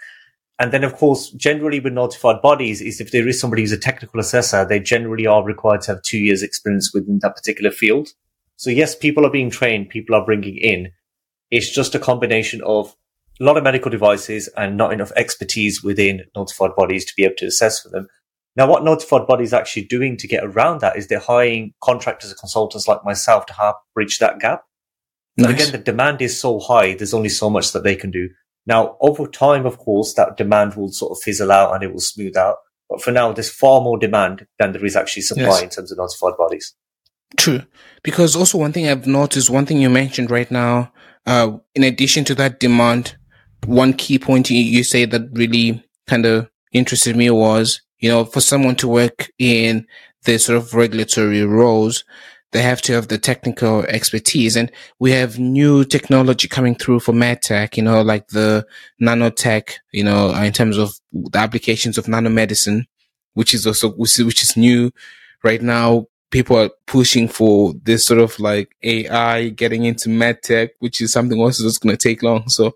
[0.58, 3.78] And then, of course, generally with notified bodies is if there is somebody who's a
[3.78, 8.10] technical assessor, they generally are required to have two years experience within that particular field.
[8.56, 10.92] So yes, people are being trained, people are bringing in.
[11.50, 12.94] It's just a combination of
[13.40, 17.36] a lot of medical devices and not enough expertise within notified bodies to be able
[17.36, 18.08] to assess for them.
[18.56, 22.30] Now, what notified bodies are actually doing to get around that is they're hiring contractors
[22.30, 24.62] and consultants like myself to help bridge that gap.
[25.36, 25.50] Nice.
[25.50, 28.30] Again, the demand is so high, there's only so much that they can do.
[28.66, 32.00] Now, over time, of course, that demand will sort of fizzle out and it will
[32.00, 32.56] smooth out.
[32.88, 35.62] But for now, there's far more demand than there is actually supply yes.
[35.62, 36.74] in terms of notified bodies.
[37.36, 37.62] True.
[38.02, 40.92] Because also one thing I've noticed, one thing you mentioned right now,
[41.26, 43.16] uh, in addition to that demand,
[43.66, 48.24] one key point you, you say that really kind of interested me was, you know,
[48.24, 49.86] for someone to work in
[50.24, 52.04] the sort of regulatory roles,
[52.52, 54.56] they have to have the technical expertise.
[54.56, 58.66] And we have new technology coming through for medtech, you know, like the
[59.00, 62.84] nanotech, you know, in terms of the applications of nanomedicine,
[63.34, 64.90] which is also, which is new
[65.42, 66.06] right now.
[66.32, 71.40] People are pushing for this sort of like AI getting into medtech, which is something
[71.40, 72.48] also that's going to take long.
[72.48, 72.74] So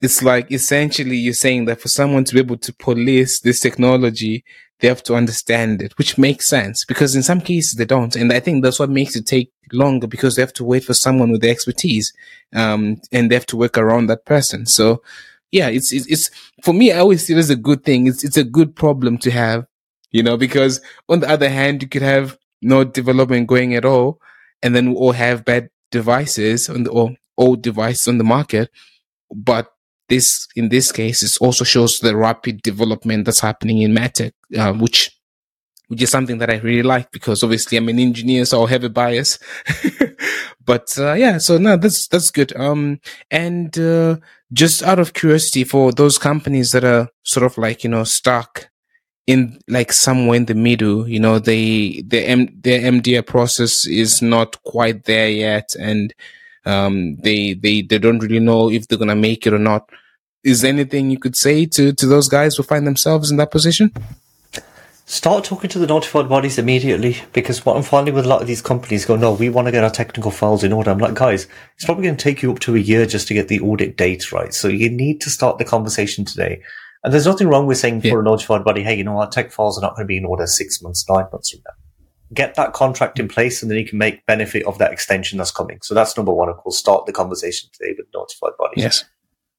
[0.00, 4.44] it's like essentially you're saying that for someone to be able to police this technology,
[4.80, 8.14] they have to understand it, which makes sense because in some cases they don't.
[8.14, 10.94] And I think that's what makes it take longer because they have to wait for
[10.94, 12.12] someone with the expertise.
[12.54, 14.66] Um, and they have to work around that person.
[14.66, 15.02] So
[15.50, 16.30] yeah, it's, it's, it's,
[16.62, 18.06] for me, I always see it as a good thing.
[18.06, 19.66] It's, it's a good problem to have,
[20.12, 24.20] you know, because on the other hand, you could have no development going at all
[24.62, 28.70] and then we all have bad devices on the, or old devices on the market.
[29.34, 29.72] But
[30.08, 34.72] this, in this case, it also shows the rapid development that's happening in medtech, uh,
[34.72, 35.10] which,
[35.88, 38.84] which is something that I really like because obviously I'm an engineer, so I'll have
[38.84, 39.38] a bias.
[40.64, 42.56] but, uh, yeah, so no, that's, that's good.
[42.56, 44.16] Um, and, uh,
[44.52, 48.70] just out of curiosity for those companies that are sort of like, you know, stuck
[49.26, 54.22] in like somewhere in the middle, you know, they, the M, their MDR process is
[54.22, 55.74] not quite there yet.
[55.78, 56.14] And,
[56.68, 59.88] um, they, they, they don't really know if they're going to make it or not.
[60.44, 63.50] Is there anything you could say to, to those guys who find themselves in that
[63.50, 63.90] position?
[65.06, 68.46] Start talking to the notified bodies immediately because what I'm finding with a lot of
[68.46, 70.90] these companies go, no, we want to get our technical files in order.
[70.90, 73.34] I'm like, guys, it's probably going to take you up to a year just to
[73.34, 74.52] get the audit date right.
[74.52, 76.60] So you need to start the conversation today.
[77.02, 78.10] And there's nothing wrong with saying yeah.
[78.10, 80.18] for a notified body, hey, you know, our tech files are not going to be
[80.18, 81.77] in order six months, nine months from now
[82.32, 85.50] get that contract in place and then you can make benefit of that extension that's
[85.50, 85.78] coming.
[85.82, 88.82] So that's number one, of course, start the conversation today with notified bodies.
[88.82, 89.04] Yes.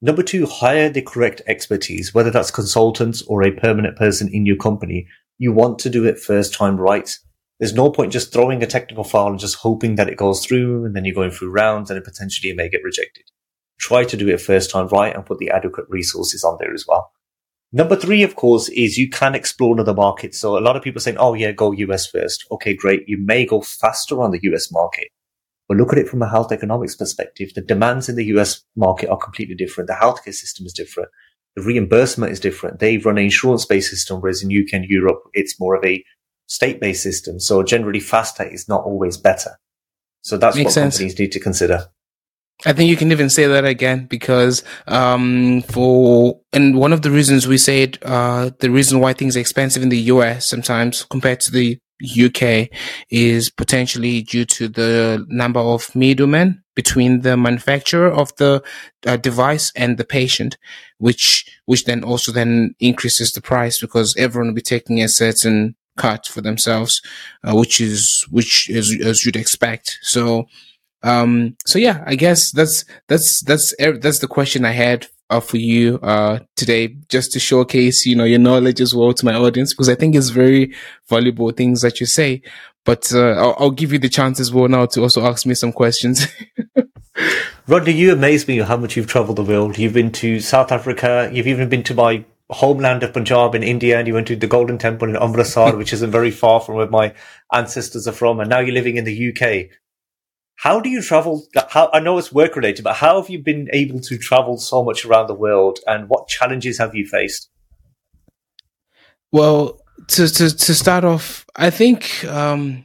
[0.02, 4.56] Number two, hire the correct expertise, whether that's consultants or a permanent person in your
[4.56, 5.06] company.
[5.38, 7.10] You want to do it first time right.
[7.58, 10.86] There's no point just throwing a technical file and just hoping that it goes through
[10.86, 13.24] and then you're going through rounds and it potentially may get rejected.
[13.78, 16.86] Try to do it first time right and put the adequate resources on there as
[16.86, 17.12] well.
[17.72, 20.34] Number three, of course, is you can explore another market.
[20.34, 22.44] So a lot of people saying, oh yeah, go US first.
[22.50, 23.08] Okay, great.
[23.08, 25.08] You may go faster on the US market.
[25.68, 27.54] But look at it from a health economics perspective.
[27.54, 29.86] The demands in the US market are completely different.
[29.86, 31.10] The healthcare system is different.
[31.54, 32.80] The reimbursement is different.
[32.80, 36.04] They run an insurance based system, whereas in UK and Europe, it's more of a
[36.46, 37.38] state based system.
[37.38, 39.52] So generally faster is not always better.
[40.22, 40.96] So that's Makes what sense.
[40.96, 41.86] companies need to consider.
[42.66, 47.10] I think you can even say that again because um, for and one of the
[47.10, 51.40] reasons we said uh, the reason why things are expensive in the US sometimes compared
[51.40, 52.68] to the UK
[53.10, 58.62] is potentially due to the number of middlemen between the manufacturer of the
[59.06, 60.56] uh, device and the patient,
[60.98, 65.76] which which then also then increases the price because everyone will be taking a certain
[65.96, 67.02] cut for themselves,
[67.44, 69.98] uh, which is which is as you'd expect.
[70.02, 70.46] So
[71.02, 75.56] um, so yeah, I guess that's, that's, that's, that's the question I had uh, for
[75.56, 79.72] you, uh, today, just to showcase, you know, your knowledge as well to my audience,
[79.72, 80.74] because I think it's very
[81.08, 82.42] valuable things that you say.
[82.84, 85.54] But, uh, I'll, I'll give you the chance as well now to also ask me
[85.54, 86.26] some questions.
[87.66, 89.78] Rodney, you amaze me how much you've traveled the world.
[89.78, 91.30] You've been to South Africa.
[91.32, 94.48] You've even been to my homeland of Punjab in India, and you went to the
[94.48, 97.14] Golden Temple in Amritsar, which isn't very far from where my
[97.52, 98.40] ancestors are from.
[98.40, 99.70] And now you're living in the UK.
[100.60, 101.46] How do you travel?
[101.70, 104.84] How I know it's work related, but how have you been able to travel so
[104.84, 107.48] much around the world, and what challenges have you faced?
[109.32, 112.84] Well, to to to start off, I think um,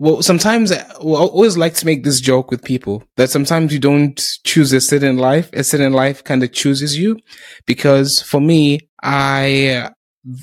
[0.00, 4.20] well, sometimes I, always like to make this joke with people that sometimes you don't
[4.42, 5.50] choose a certain life.
[5.52, 7.16] A certain life kind of chooses you
[7.64, 9.90] because for me, I,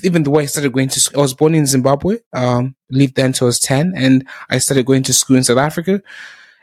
[0.02, 3.16] even the way I started going to, school, I was born in Zimbabwe, um, lived
[3.16, 6.02] there until I was 10 and I started going to school in South Africa.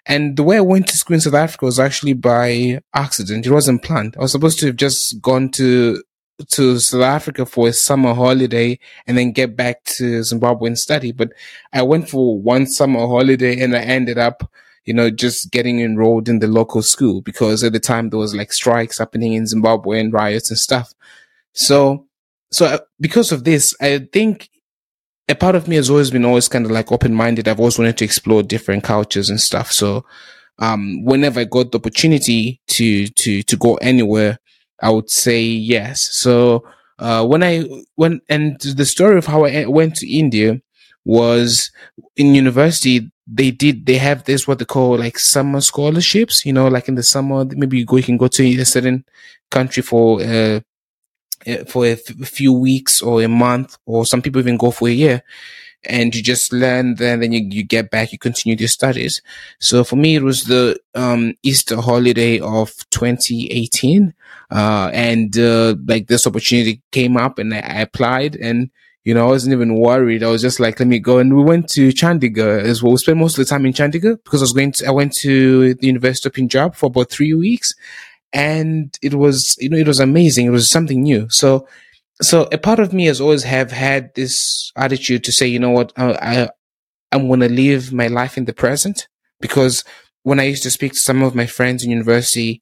[0.06, 3.46] And the way I went to school in South Africa was actually by accident.
[3.46, 4.16] It wasn't planned.
[4.18, 6.02] I was supposed to have just gone to
[6.50, 11.12] to South Africa for a summer holiday and then get back to Zimbabwe and study.
[11.12, 11.34] But
[11.74, 14.50] I went for one summer holiday and I ended up,
[14.86, 18.36] you know, just getting enrolled in the local school because at the time there was
[18.36, 20.94] like strikes happening in Zimbabwe and riots and stuff.
[21.54, 22.07] So,
[22.52, 24.50] so uh, because of this, I think
[25.30, 27.48] a part of me has always been always kind of like open minded.
[27.48, 29.72] I've always wanted to explore different cultures and stuff.
[29.72, 30.06] So,
[30.60, 34.40] um, whenever I got the opportunity to, to, to go anywhere,
[34.82, 36.08] I would say yes.
[36.12, 36.64] So
[37.00, 37.64] uh, when I
[37.96, 40.62] when and the story of how I went to India
[41.08, 41.72] was
[42.18, 43.10] in university.
[43.26, 43.86] They did.
[43.86, 46.46] They have this what they call like summer scholarships.
[46.46, 47.98] You know, like in the summer, maybe you go.
[47.98, 49.06] You can go to a certain
[49.50, 50.60] country for uh, uh
[51.68, 54.88] for a, f- a few weeks or a month, or some people even go for
[54.88, 55.24] a year
[55.84, 59.22] and you just learn then then you, you get back you continue your studies
[59.60, 64.14] so for me it was the um, easter holiday of 2018
[64.52, 68.70] uh, and uh, like this opportunity came up and I, I applied and
[69.04, 70.22] you know, I wasn't even worried.
[70.22, 71.18] I was just like, let me go.
[71.20, 72.92] And we went to Chandigarh as well.
[72.92, 75.14] We spent most of the time in Chandigarh because I was going to, I went
[75.20, 77.74] to the University of Punjab for about three weeks
[78.34, 80.46] and it was, you know, it was amazing.
[80.46, 81.30] It was something new.
[81.30, 81.68] So
[82.22, 85.70] so a part of me has always have had this attitude to say, you know
[85.70, 86.50] what, I, I
[87.12, 89.08] I'm to live my life in the present
[89.40, 89.84] because
[90.24, 92.62] when I used to speak to some of my friends in university,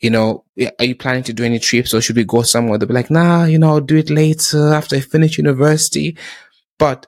[0.00, 0.44] you know,
[0.78, 2.78] are you planning to do any trips or should we go somewhere?
[2.78, 6.18] They'll be like, nah, you know, I'll do it later after I finish university.
[6.78, 7.06] But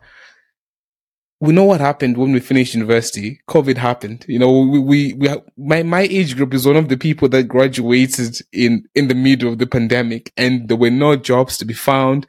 [1.40, 3.40] we know what happened when we finished university.
[3.48, 4.24] COVID happened.
[4.28, 7.44] You know, we, we, we, my, my age group is one of the people that
[7.44, 11.74] graduated in, in the middle of the pandemic and there were no jobs to be
[11.74, 12.26] found.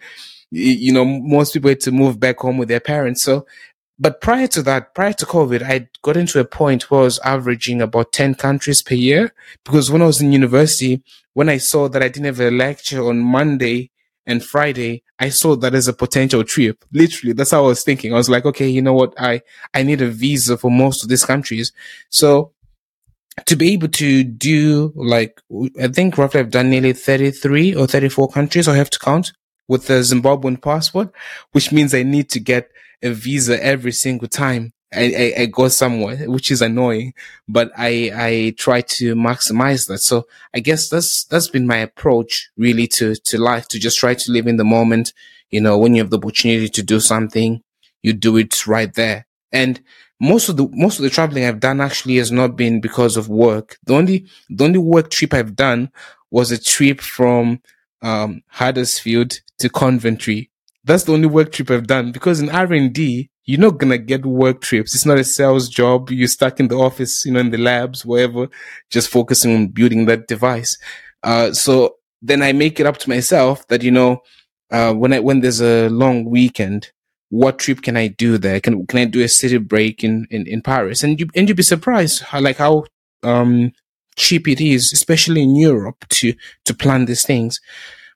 [0.52, 3.24] You know, most people had to move back home with their parents.
[3.24, 3.48] So,
[3.98, 7.19] but prior to that, prior to COVID, I got into a point where I was
[7.19, 9.34] averaging about 10 countries per year
[9.65, 13.04] because when I was in university, when I saw that I didn't have a lecture
[13.04, 13.91] on Monday,
[14.29, 16.85] and Friday, I saw that as a potential trip.
[16.93, 18.13] Literally, that's how I was thinking.
[18.13, 19.13] I was like, okay, you know what?
[19.17, 19.41] I,
[19.73, 21.73] I need a visa for most of these countries.
[22.09, 22.53] So
[23.47, 25.41] to be able to do like,
[25.81, 28.67] I think roughly I've done nearly 33 or 34 countries.
[28.67, 29.33] I have to count
[29.67, 31.11] with the Zimbabwean passport,
[31.51, 32.69] which means I need to get
[33.01, 37.13] a visa every single time I, I, I, go somewhere, which is annoying,
[37.47, 39.99] but I, I try to maximize that.
[39.99, 44.15] So I guess that's, that's been my approach really to, to life, to just try
[44.15, 45.13] to live in the moment.
[45.52, 47.62] You know, when you have the opportunity to do something,
[48.02, 49.28] you do it right there.
[49.52, 49.80] And
[50.19, 53.30] most of the, most of the traveling I've done actually has not been because of
[53.30, 53.78] work.
[53.86, 55.91] The only, the only work trip I've done
[56.32, 57.62] was a trip from,
[58.02, 60.49] um, Huddersfield to Coventry.
[60.84, 64.62] That's the only work trip I've done because in R&D, you're not gonna get work
[64.62, 64.93] trips.
[64.93, 66.12] It's not a sales job.
[66.12, 68.47] You're stuck in the office, you know, in the labs, wherever,
[68.91, 70.77] just focusing on building that device.
[71.23, 74.21] Uh, so then I make it up to myself that, you know,
[74.69, 76.91] uh, when I, when there's a long weekend,
[77.29, 78.59] what trip can I do there?
[78.59, 81.01] Can, can I do a city break in, in, in Paris?
[81.01, 82.85] And you, and you'd be surprised how, like how,
[83.23, 83.71] um,
[84.15, 86.35] cheap it is, especially in Europe to,
[86.65, 87.59] to plan these things.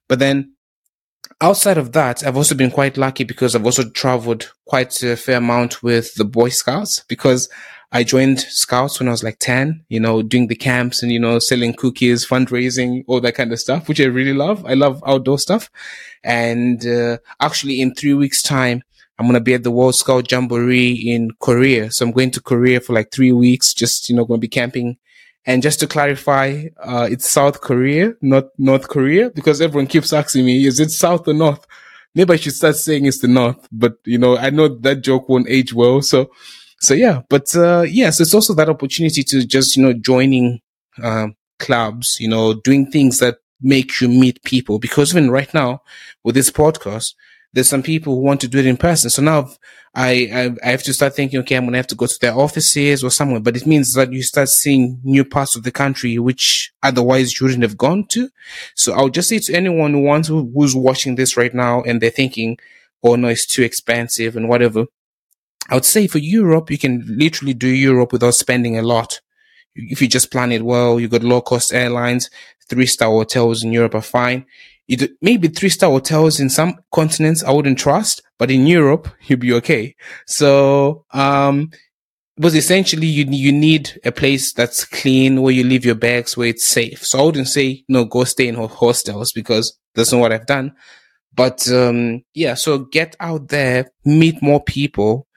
[0.08, 0.53] But then
[1.42, 5.38] outside of that, I've also been quite lucky because I've also traveled quite a fair
[5.38, 7.50] amount with the Boy Scouts because
[7.92, 11.20] I joined Scouts when I was like 10, you know, doing the camps and, you
[11.20, 14.66] know, selling cookies, fundraising, all that kind of stuff, which I really love.
[14.66, 15.70] I love outdoor stuff.
[16.24, 18.82] And, uh, actually in three weeks time,
[19.20, 21.92] I'm going to be at the World Scout Jamboree in Korea.
[21.92, 24.48] So I'm going to Korea for like three weeks, just, you know, going to be
[24.48, 24.98] camping
[25.46, 30.46] and just to clarify, uh, it's South Korea, not North Korea, because everyone keeps asking
[30.46, 31.66] me, is it South or North?
[32.16, 35.28] Maybe I should start saying it's the North, but you know, I know that joke
[35.28, 36.02] won't age well.
[36.02, 36.32] So,
[36.80, 40.62] so yeah, but, uh, yes, it's also that opportunity to just, you know, joining,
[41.02, 44.80] um, clubs, you know, doing things that make you meet people.
[44.80, 45.82] Because even right now
[46.24, 47.14] with this podcast,
[47.54, 49.10] there's some people who want to do it in person.
[49.10, 49.52] So now
[49.94, 52.20] I, I, I have to start thinking, okay, I'm going to have to go to
[52.20, 55.72] their offices or somewhere, but it means that you start seeing new parts of the
[55.72, 58.30] country, which otherwise you wouldn't have gone to.
[58.76, 62.10] So I'll just say to anyone who wants, who's watching this right now and they're
[62.10, 62.58] thinking,
[63.04, 64.86] oh no, it's too expensive and whatever.
[65.70, 69.22] I would say for Europe, you can literally do Europe without spending a lot.
[69.76, 72.30] If you just plan it well, you got low cost airlines,
[72.68, 74.46] three star hotels in Europe are fine.
[74.88, 79.40] You maybe three star hotels in some continents I wouldn't trust, but in Europe, you'll
[79.40, 79.96] be okay.
[80.28, 81.72] So, um,
[82.36, 86.50] but essentially you, you need a place that's clean where you leave your bags where
[86.50, 87.06] it's safe.
[87.06, 90.74] So I wouldn't say, no, go stay in hostels because that's not what I've done.
[91.34, 95.28] But, um, yeah, so get out there, meet more people,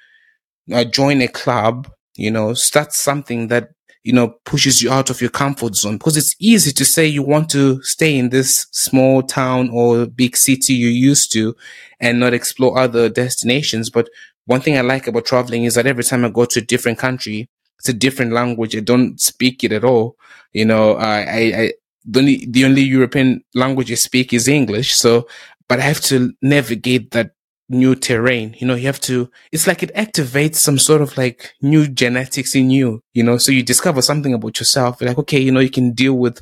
[0.73, 3.69] uh, join a club, you know, start something that,
[4.07, 7.25] you know, pushes you out of your comfort zone because it's easy to say you
[7.25, 11.57] want to stay in this small town or big city you're used to
[11.99, 13.91] and not explore other destinations.
[13.91, 14.09] But
[14.45, 17.01] one thing I like about traveling is that every time I go to a different
[17.01, 17.49] country,
[17.81, 18.77] it's a different language.
[18.77, 20.17] I don't speak it at all.
[20.53, 21.73] You know, I, I, I
[22.05, 24.95] the only, the only European language I speak is English.
[24.95, 25.27] So,
[25.69, 27.33] but I have to navigate that
[27.69, 28.55] new terrain.
[28.59, 32.55] You know, you have to, it's like it activates some sort of like new genetics
[32.55, 35.01] in you, you know, so you discover something about yourself.
[35.01, 36.41] Like, okay, you know, you can deal with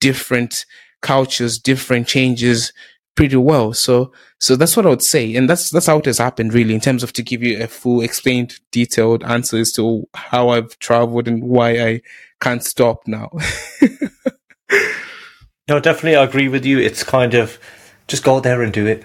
[0.00, 0.66] different
[1.02, 2.72] cultures, different changes
[3.14, 3.72] pretty well.
[3.72, 5.36] So, so that's what I would say.
[5.36, 7.68] And that's, that's how it has happened really in terms of to give you a
[7.68, 12.00] full explained detailed answers to how I've traveled and why I
[12.40, 13.30] can't stop now.
[15.68, 16.16] no, definitely.
[16.16, 16.78] I agree with you.
[16.78, 17.58] It's kind of
[18.08, 19.04] just go there and do it.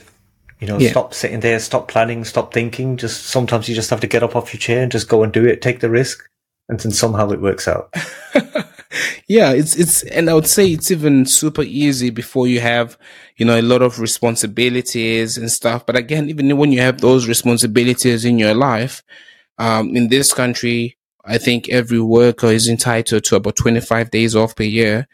[0.60, 0.92] You know, yeah.
[0.92, 2.98] stop sitting there, stop planning, stop thinking.
[2.98, 5.32] Just sometimes you just have to get up off your chair and just go and
[5.32, 6.30] do it, take the risk,
[6.68, 7.94] and then somehow it works out.
[9.28, 12.98] yeah, it's it's and I would say it's even super easy before you have,
[13.38, 15.86] you know, a lot of responsibilities and stuff.
[15.86, 19.02] But again, even when you have those responsibilities in your life,
[19.60, 24.56] um, in this country, I think every worker is entitled to about 25 days off
[24.56, 25.08] per year.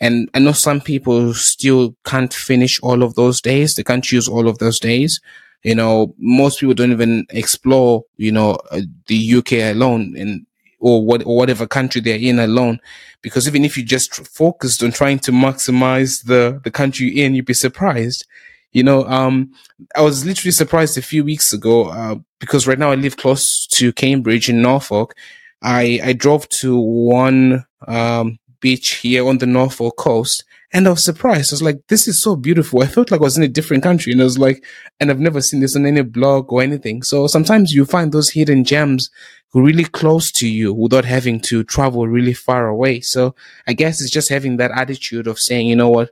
[0.00, 3.74] And I know some people still can't finish all of those days.
[3.74, 5.20] They can't use all of those days.
[5.62, 10.46] You know, most people don't even explore, you know, uh, the UK alone and,
[10.78, 12.80] or what, or whatever country they're in alone.
[13.20, 17.44] Because even if you just focused on trying to maximize the, the country in, you'd
[17.44, 18.26] be surprised.
[18.72, 19.52] You know, um,
[19.94, 23.66] I was literally surprised a few weeks ago, uh, because right now I live close
[23.66, 25.14] to Cambridge in Norfolk.
[25.62, 30.44] I, I drove to one, um, beach here on the Norfolk coast.
[30.72, 31.52] And I was surprised.
[31.52, 32.82] I was like, this is so beautiful.
[32.82, 34.12] I felt like I was in a different country.
[34.12, 34.64] And I was like,
[35.00, 37.02] and I've never seen this on any blog or anything.
[37.02, 39.10] So sometimes you find those hidden gems
[39.52, 43.00] really close to you without having to travel really far away.
[43.00, 43.34] So
[43.66, 46.10] I guess it's just having that attitude of saying, you know what?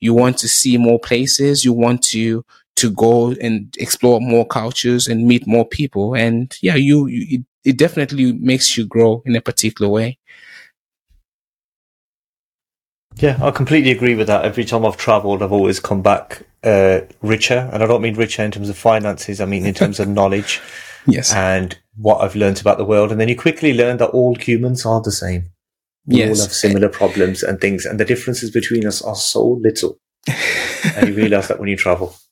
[0.00, 1.64] You want to see more places.
[1.64, 2.46] You want to,
[2.76, 6.14] to go and explore more cultures and meet more people.
[6.14, 10.18] And yeah, you, you it, it definitely makes you grow in a particular way.
[13.18, 14.44] Yeah, I completely agree with that.
[14.44, 18.44] Every time I've travelled, I've always come back uh, richer, and I don't mean richer
[18.44, 19.40] in terms of finances.
[19.40, 20.60] I mean in terms of knowledge,
[21.04, 23.10] yes, and what I've learned about the world.
[23.10, 25.50] And then you quickly learn that all humans are the same.
[26.06, 26.38] We yes.
[26.38, 29.98] all have similar problems and things, and the differences between us are so little.
[30.96, 32.14] and you realise that when you travel.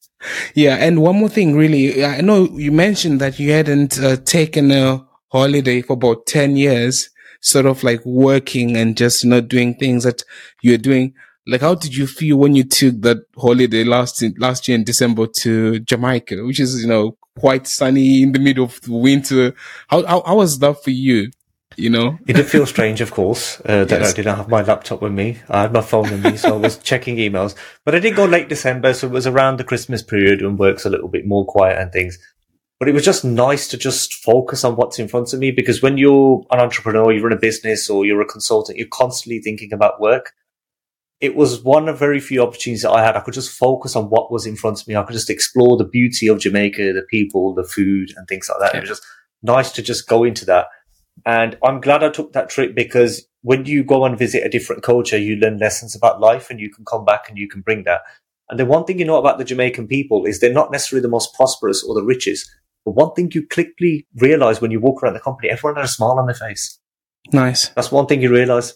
[0.55, 4.73] Yeah, and one more thing, really, I know you mentioned that you hadn't uh, taken
[4.73, 7.11] a holiday for about ten years
[7.41, 10.23] sort of like working and just not doing things that
[10.63, 11.15] you're doing.
[11.47, 15.27] Like, how did you feel when you took that holiday last last year in December
[15.39, 19.55] to Jamaica, which is you know quite sunny in the middle of the winter?
[19.89, 21.31] How how, how was that for you?
[21.79, 24.13] You know, it did feel strange, of course, uh, that yes.
[24.13, 25.39] I didn't have my laptop with me.
[25.51, 27.55] I had my phone with me, so I was checking emails.
[27.85, 30.87] But I did go late December, so it was around the Christmas period when work's
[30.87, 32.19] a little bit more quiet and things
[32.79, 35.81] but it was just nice to just focus on what's in front of me because
[35.81, 39.73] when you're an entrepreneur, you run a business or you're a consultant, you're constantly thinking
[39.73, 40.33] about work.
[41.21, 43.17] It was one of very few opportunities that I had.
[43.17, 44.95] I could just focus on what was in front of me.
[44.95, 48.59] I could just explore the beauty of Jamaica, the people, the food and things like
[48.61, 48.75] that.
[48.75, 48.79] Yeah.
[48.79, 49.07] It was just
[49.43, 50.67] nice to just go into that.
[51.25, 54.83] And I'm glad I took that trip because when you go and visit a different
[54.83, 57.85] culture, you learn lessons about life and you can come back and you can bring
[57.85, 58.03] that.
[58.51, 61.09] And the one thing you know about the Jamaican people is they're not necessarily the
[61.09, 62.51] most prosperous or the richest,
[62.87, 65.89] but one thing you quickly realize when you walk around the company, everyone had a
[65.89, 66.79] smile on their face.
[67.33, 67.71] Nice.
[67.71, 68.75] That's one thing you realize.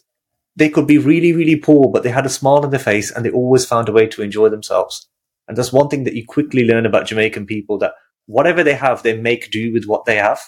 [0.57, 3.25] They could be really, really poor, but they had a smile on their face and
[3.25, 5.09] they always found a way to enjoy themselves.
[5.47, 7.93] And that's one thing that you quickly learn about Jamaican people that
[8.27, 10.41] whatever they have, they make do with what they have.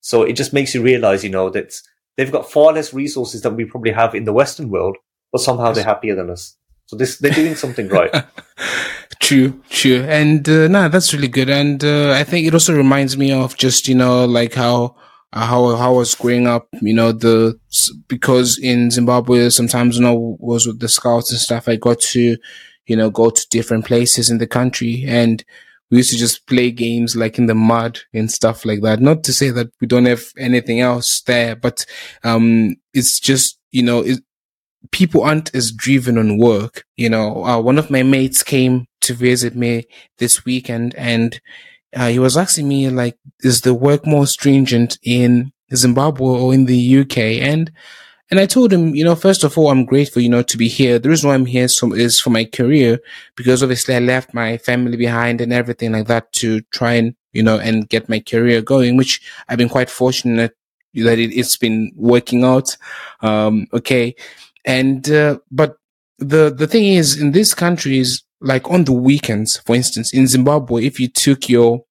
[0.00, 1.74] So it just makes you realize, you know, that
[2.16, 4.96] they've got far less resources than we probably have in the Western world,
[5.30, 6.56] but somehow they're happier than us.
[6.86, 8.10] So this, they're doing something right.
[9.20, 10.02] True, true.
[10.02, 11.48] And, uh, nah, that's really good.
[11.48, 14.96] And, uh, I think it also reminds me of just, you know, like how,
[15.32, 17.58] how, how I was growing up, you know, the,
[18.08, 22.36] because in Zimbabwe, sometimes, you know, was with the scouts and stuff, I got to,
[22.86, 25.04] you know, go to different places in the country.
[25.06, 25.44] And
[25.90, 29.00] we used to just play games like in the mud and stuff like that.
[29.00, 31.84] Not to say that we don't have anything else there, but,
[32.22, 34.20] um, it's just, you know, it,
[34.90, 36.84] people aren't as driven on work.
[36.96, 39.84] You know, uh, one of my mates came to visit me
[40.18, 41.40] this weekend and,
[41.94, 46.64] uh, he was asking me like, is the work more stringent in Zimbabwe or in
[46.64, 47.18] the UK?
[47.18, 47.70] And,
[48.30, 50.68] and I told him, you know, first of all, I'm grateful, you know, to be
[50.68, 50.98] here.
[50.98, 52.98] The reason why I'm here is for my career
[53.36, 57.42] because obviously I left my family behind and everything like that to try and, you
[57.42, 60.56] know, and get my career going, which I've been quite fortunate
[60.94, 62.76] that it, has been working out.
[63.20, 64.14] Um, okay.
[64.64, 65.76] And, uh, but
[66.18, 70.84] the, the thing is in these countries, like on the weekends, for instance, in Zimbabwe,
[70.84, 71.84] if you took your,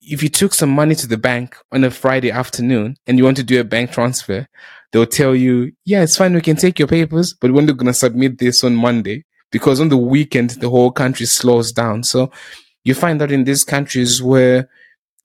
[0.00, 3.36] if you took some money to the bank on a Friday afternoon and you want
[3.36, 4.46] to do a bank transfer,
[4.90, 6.34] they'll tell you, yeah, it's fine.
[6.34, 9.90] We can take your papers, but we're going to submit this on Monday because on
[9.90, 12.02] the weekend, the whole country slows down.
[12.02, 12.30] So
[12.84, 14.68] you find that in these countries where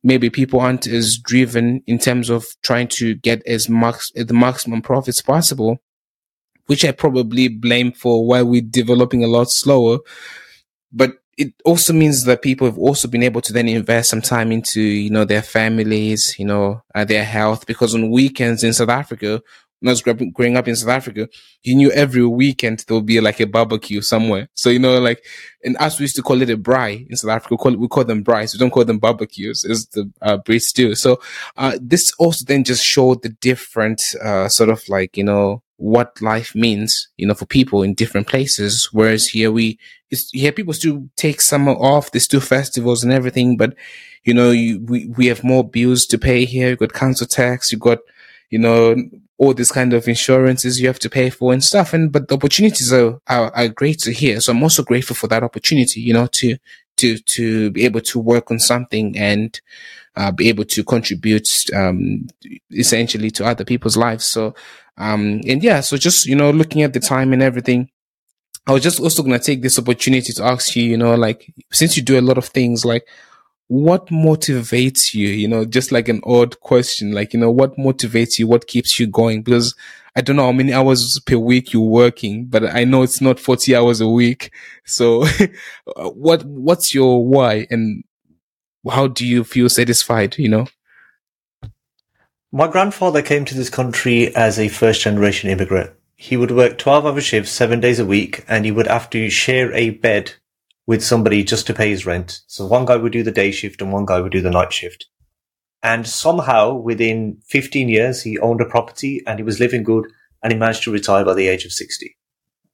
[0.04, 4.82] maybe people aren't as driven in terms of trying to get as max, the maximum
[4.82, 5.80] profits possible,
[6.68, 10.00] which I probably blame for why we're developing a lot slower.
[10.92, 14.52] But it also means that people have also been able to then invest some time
[14.52, 17.66] into, you know, their families, you know, uh, their health.
[17.66, 19.42] Because on weekends in South Africa,
[19.80, 21.30] when I was growing up in South Africa,
[21.62, 24.50] you knew every weekend there would be like a barbecue somewhere.
[24.56, 25.24] So, you know, like,
[25.64, 27.54] and us, we used to call it a braai in South Africa.
[27.54, 28.54] We call, it, we call them braais.
[28.54, 29.64] We don't call them barbecues.
[29.64, 30.96] It's the, uh, breed stew.
[30.96, 31.22] So,
[31.58, 36.22] uh, this also then just showed the different, uh, sort of like, you know, what
[36.22, 38.90] life means, you know, for people in different places.
[38.92, 39.80] Whereas here we,
[40.32, 43.76] here people still take summer off, they still festivals and everything, but
[44.24, 46.70] you know, you, we, we have more bills to pay here.
[46.70, 48.00] You've got council tax, you've got,
[48.50, 48.96] you know,
[49.38, 51.94] all these kind of insurances you have to pay for and stuff.
[51.94, 54.42] And, but the opportunities are, are, are great to hear.
[54.42, 56.58] So I'm also grateful for that opportunity, you know, to,
[56.98, 59.62] to, to be able to work on something and,
[60.16, 62.28] uh, be able to contribute, um,
[62.72, 64.26] essentially to other people's lives.
[64.26, 64.56] So,
[64.98, 67.90] um, and yeah, so just, you know, looking at the time and everything,
[68.66, 71.54] I was just also going to take this opportunity to ask you, you know, like,
[71.72, 73.08] since you do a lot of things, like,
[73.68, 75.28] what motivates you?
[75.28, 78.48] You know, just like an odd question, like, you know, what motivates you?
[78.48, 79.44] What keeps you going?
[79.44, 79.76] Because
[80.16, 83.40] I don't know how many hours per week you're working, but I know it's not
[83.40, 84.52] 40 hours a week.
[84.86, 85.26] So
[85.96, 88.04] what, what's your why and
[88.90, 90.68] how do you feel satisfied, you know?
[92.54, 95.92] My grandfather came to this country as a first generation immigrant.
[96.16, 99.30] He would work 12 hour shifts, seven days a week, and he would have to
[99.30, 100.36] share a bed
[100.86, 102.40] with somebody just to pay his rent.
[102.48, 104.72] So one guy would do the day shift and one guy would do the night
[104.72, 105.08] shift.
[105.84, 110.06] And somehow within 15 years, he owned a property and he was living good
[110.42, 112.16] and he managed to retire by the age of 60.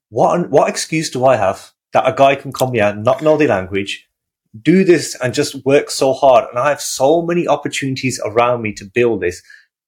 [0.09, 3.47] What, what excuse do I have that a guy can come here, not know the
[3.47, 4.07] language,
[4.61, 6.45] do this and just work so hard?
[6.51, 9.41] And I have so many opportunities around me to build this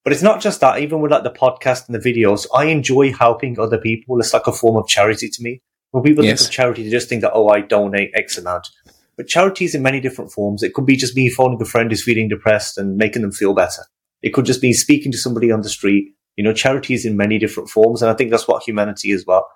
[0.06, 0.80] but it's not just that.
[0.80, 4.20] Even with like the podcast and the videos, I enjoy helping other people.
[4.20, 5.64] It's like a form of charity to me.
[5.92, 6.40] When people yes.
[6.40, 8.70] think of charity, they just think that, oh, I donate X amount.
[9.18, 10.62] But charity is in many different forms.
[10.62, 13.56] It could be just me phoning a friend who's feeling depressed and making them feel
[13.56, 13.82] better.
[14.22, 16.14] It could just be speaking to somebody on the street.
[16.36, 18.04] You know, charity is in many different forms.
[18.04, 19.48] And I think that's what humanity is well.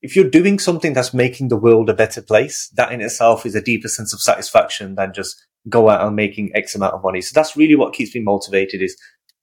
[0.00, 3.54] If you're doing something that's making the world a better place, that in itself is
[3.54, 7.20] a deeper sense of satisfaction than just go out and making X amount of money.
[7.20, 8.96] So that's really what keeps me motivated is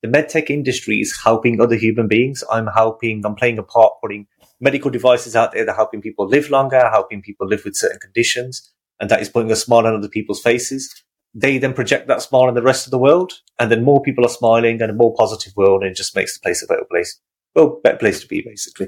[0.06, 2.43] the medtech industry is helping other human beings.
[2.51, 4.28] I'm helping, I'm playing a part putting
[4.60, 7.99] medical devices out there that are helping people live longer, helping people live with certain
[7.99, 8.72] conditions.
[8.99, 11.03] And that is putting a smile on other people's faces.
[11.34, 13.34] They then project that smile on the rest of the world.
[13.60, 15.82] And then more people are smiling and a more positive world.
[15.82, 17.20] And it just makes the place a better place.
[17.56, 18.88] Well, better place to be, basically.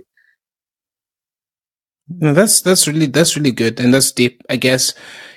[2.09, 3.79] No, that's, that's really, that's really good.
[3.79, 4.43] And that's deep.
[4.49, 4.93] I guess,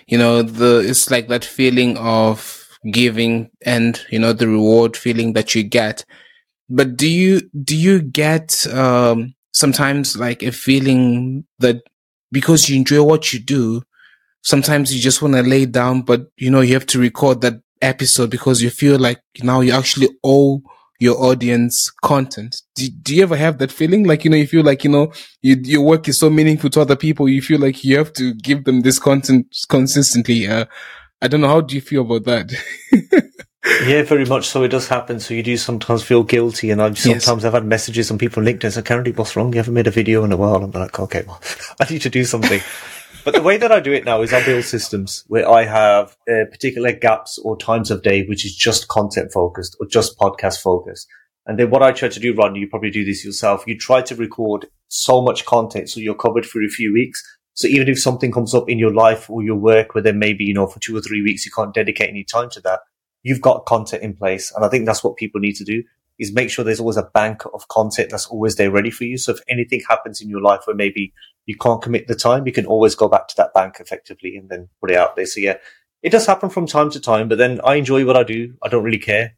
[0.07, 2.60] you know, the, it's like that feeling of,
[2.91, 6.05] giving and, you know, the reward feeling that you get.
[6.69, 11.83] But do you, do you get, um, sometimes like a feeling that
[12.31, 13.83] because you enjoy what you do,
[14.43, 17.61] sometimes you just want to lay down, but you know, you have to record that
[17.83, 20.63] episode because you feel like now you actually owe
[21.01, 22.63] your audience content.
[22.75, 24.05] Do, do you ever have that feeling?
[24.05, 26.81] Like, you know, you feel like, you know, you, your work is so meaningful to
[26.83, 27.29] other people.
[27.29, 30.47] You feel like you have to give them this content consistently.
[30.47, 30.67] Uh,
[31.23, 31.49] I don't know.
[31.49, 32.53] How do you feel about that?
[33.87, 34.63] yeah, very much so.
[34.63, 35.21] It does happen.
[35.21, 36.71] So you do sometimes feel guilty.
[36.71, 37.45] And I've sometimes yes.
[37.45, 39.53] I've had messages from people on LinkedIn saying, Karandeep, what's wrong?
[39.53, 40.57] You haven't made a video in a while.
[40.57, 41.41] I'm like, okay, well,
[41.81, 42.61] I need to do something.
[43.25, 46.17] but the way that I do it now is I build systems where I have
[46.29, 50.63] uh, particular gaps or times of day, which is just content focused or just podcast
[50.63, 51.07] focused.
[51.47, 53.65] And then what I try to do, Ron, you probably do this yourself.
[53.67, 57.23] You try to record so much content so you're covered for a few weeks
[57.61, 60.45] So even if something comes up in your life or your work where then maybe,
[60.45, 62.81] you know, for two or three weeks you can't dedicate any time to that,
[63.23, 64.51] you've got content in place.
[64.57, 65.83] And I think that's what people need to do
[66.19, 69.19] is make sure there's always a bank of content that's always there ready for you.
[69.19, 71.13] So if anything happens in your life where maybe
[71.45, 74.49] you can't commit the time, you can always go back to that bank effectively and
[74.49, 75.27] then put it out there.
[75.27, 75.59] So yeah,
[76.03, 78.55] it does happen from time to time, but then I enjoy what I do.
[78.63, 79.37] I don't really care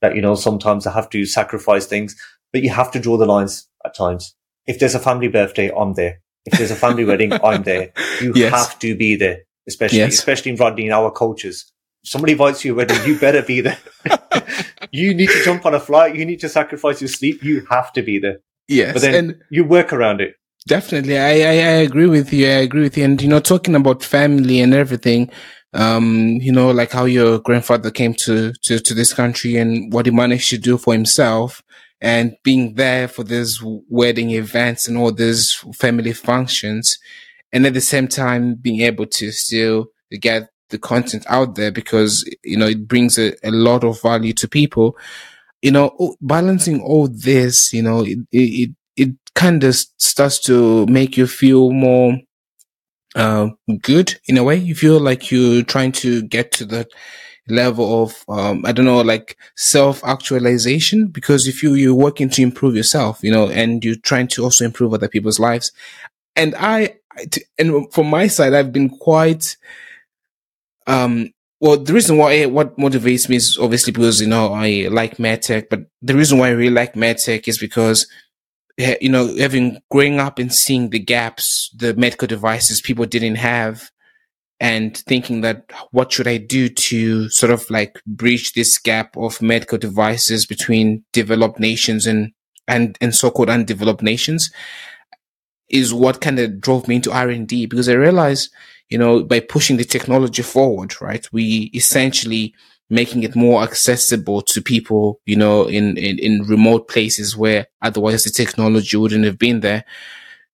[0.00, 2.14] that, you know, sometimes I have to sacrifice things,
[2.52, 4.36] but you have to draw the lines at times.
[4.64, 6.20] If there's a family birthday, I'm there.
[6.46, 7.92] If there's a family wedding, I'm there.
[8.20, 8.52] You yes.
[8.52, 10.14] have to be there, especially, yes.
[10.14, 11.72] especially in Rodney in our cultures.
[12.02, 13.78] If somebody invites you a wedding, you better be there.
[14.92, 16.16] you need to jump on a flight.
[16.16, 17.42] You need to sacrifice your sleep.
[17.42, 18.38] You have to be there.
[18.68, 18.92] Yes.
[18.92, 20.34] But then and you work around it.
[20.66, 21.18] Definitely.
[21.18, 22.46] I, I, I agree with you.
[22.46, 23.04] I agree with you.
[23.04, 25.30] And, you know, talking about family and everything,
[25.74, 30.06] um, you know, like how your grandfather came to, to, to this country and what
[30.06, 31.62] he managed to do for himself
[32.04, 36.98] and being there for these wedding events and all these family functions.
[37.50, 39.86] And at the same time, being able to still
[40.20, 44.34] get the content out there because, you know, it brings a, a lot of value
[44.34, 44.98] to people.
[45.62, 51.16] You know, balancing all this, you know, it, it, it kind of starts to make
[51.16, 52.18] you feel more
[53.14, 53.48] uh,
[53.80, 54.56] good in a way.
[54.56, 56.86] You feel like you're trying to get to the
[57.48, 61.08] level of, um, I don't know, like self actualization.
[61.08, 64.64] Because if you, you're working to improve yourself, you know, and you're trying to also
[64.64, 65.72] improve other people's lives.
[66.36, 66.96] And I,
[67.58, 69.56] and from my side, I've been quite,
[70.86, 75.16] um, well, the reason why what motivates me is obviously because you know I like
[75.16, 78.06] medtech, but the reason why I really like medtech is because
[78.76, 83.90] you know, having growing up and seeing the gaps, the medical devices people didn't have,
[84.60, 89.42] and thinking that what should I do to sort of like bridge this gap of
[89.42, 92.32] medical devices between developed nations and
[92.66, 94.50] and and so-called undeveloped nations
[95.68, 98.50] is what kind of drove me into R&D because I realized,
[98.90, 102.54] you know, by pushing the technology forward, right, we essentially
[102.90, 108.24] making it more accessible to people, you know, in, in, in remote places where otherwise
[108.24, 109.84] the technology wouldn't have been there.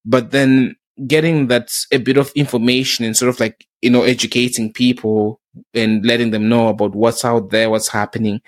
[0.04, 0.76] But then
[1.06, 5.40] getting that a bit of information and sort of like, you know, educating people
[5.74, 8.40] and letting them know about what's out there, what's happening,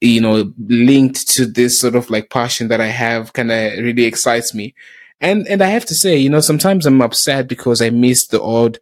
[0.00, 4.04] you know, linked to this sort of like passion that I have kind of really
[4.04, 4.74] excites me.
[5.20, 8.42] And, and I have to say, you know, sometimes I'm upset because I miss the
[8.42, 8.78] odd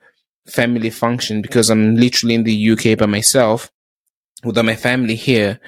[0.46, 3.70] family function because I'm literally in the UK by myself
[4.44, 5.60] without my family here.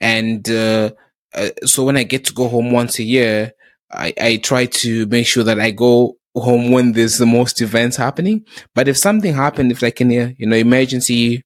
[0.00, 0.90] And, uh,
[1.34, 3.52] uh, so when I get to go home once a year,
[3.90, 7.96] I, I try to make sure that I go home when there's the most events
[7.96, 8.44] happening.
[8.74, 11.42] But if something happened, if like in a, you know, emergency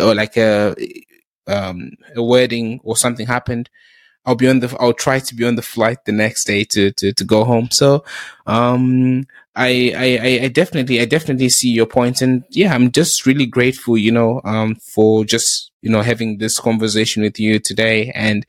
[0.00, 0.74] or like a,
[1.46, 3.68] um, a wedding or something happened,
[4.26, 6.90] I'll be on the, I'll try to be on the flight the next day to,
[6.92, 7.70] to, to go home.
[7.70, 8.04] So,
[8.46, 12.22] um, I, I, I definitely, I definitely see your point.
[12.22, 16.58] And yeah, I'm just really grateful, you know, um, for just, you know, having this
[16.58, 18.10] conversation with you today.
[18.14, 18.44] And,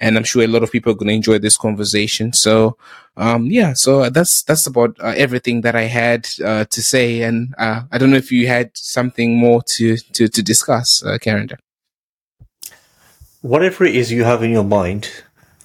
[0.00, 2.34] and I'm sure a lot of people are going to enjoy this conversation.
[2.34, 2.76] So,
[3.16, 7.22] um, yeah, so that's, that's about uh, everything that I had, uh, to say.
[7.22, 11.16] And, uh, I don't know if you had something more to, to, to discuss, uh,
[11.18, 11.48] Karan.
[13.42, 15.10] Whatever it is you have in your mind,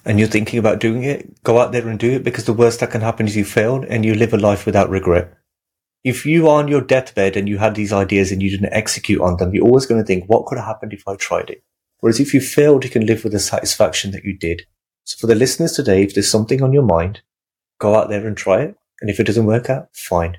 [0.06, 2.80] and you're thinking about doing it, go out there and do it because the worst
[2.80, 5.34] that can happen is you failed and you live a life without regret.
[6.04, 9.20] If you are on your deathbed and you had these ideas and you didn't execute
[9.20, 11.64] on them, you're always going to think, what could have happened if I tried it?
[11.98, 14.62] Whereas if you failed, you can live with the satisfaction that you did.
[15.02, 17.22] So for the listeners today, if there's something on your mind,
[17.80, 18.76] go out there and try it.
[19.00, 20.38] And if it doesn't work out, fine.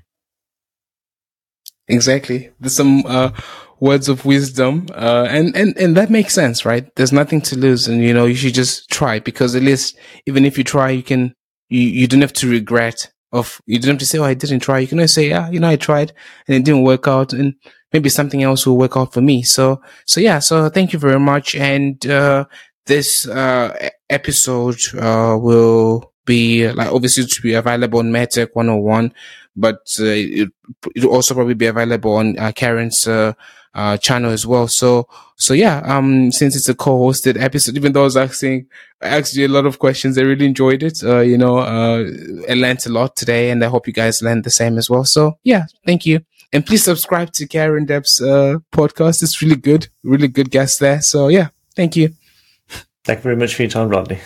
[1.88, 2.50] Exactly.
[2.60, 3.32] There's some uh,
[3.80, 6.86] words of wisdom, uh, and and and that makes sense, right?
[6.96, 10.44] There's nothing to lose, and you know you should just try because at least even
[10.46, 11.34] if you try, you can
[11.70, 14.60] you you don't have to regret of you don't have to say, "Oh, I didn't
[14.60, 16.12] try." You can always say, "Yeah, you know, I tried
[16.48, 17.54] and it didn't work out, and
[17.94, 21.20] maybe something else will work out for me." So so yeah, so thank you very
[21.20, 22.46] much, and uh,
[22.86, 29.14] this uh, episode uh, will be like obviously to be available on MedTech 101,
[29.58, 30.50] but uh, it,
[30.96, 33.34] will also probably be available on uh, Karan's uh,
[33.74, 34.68] uh, channel as well.
[34.68, 38.68] So, so yeah, um, since it's a co-hosted episode, even though I was asking,
[39.02, 41.04] actually a lot of questions, I really enjoyed it.
[41.04, 42.06] Uh, you know, uh,
[42.50, 45.04] I learned a lot today and I hope you guys learned the same as well.
[45.04, 46.22] So yeah, thank you.
[46.54, 48.22] And please subscribe to Karandeep's,
[48.72, 49.22] podcast.
[49.22, 51.02] It's really good, really good guest there.
[51.02, 52.14] So yeah, thank you.
[53.04, 54.20] Thank you very much for your time, Rodney.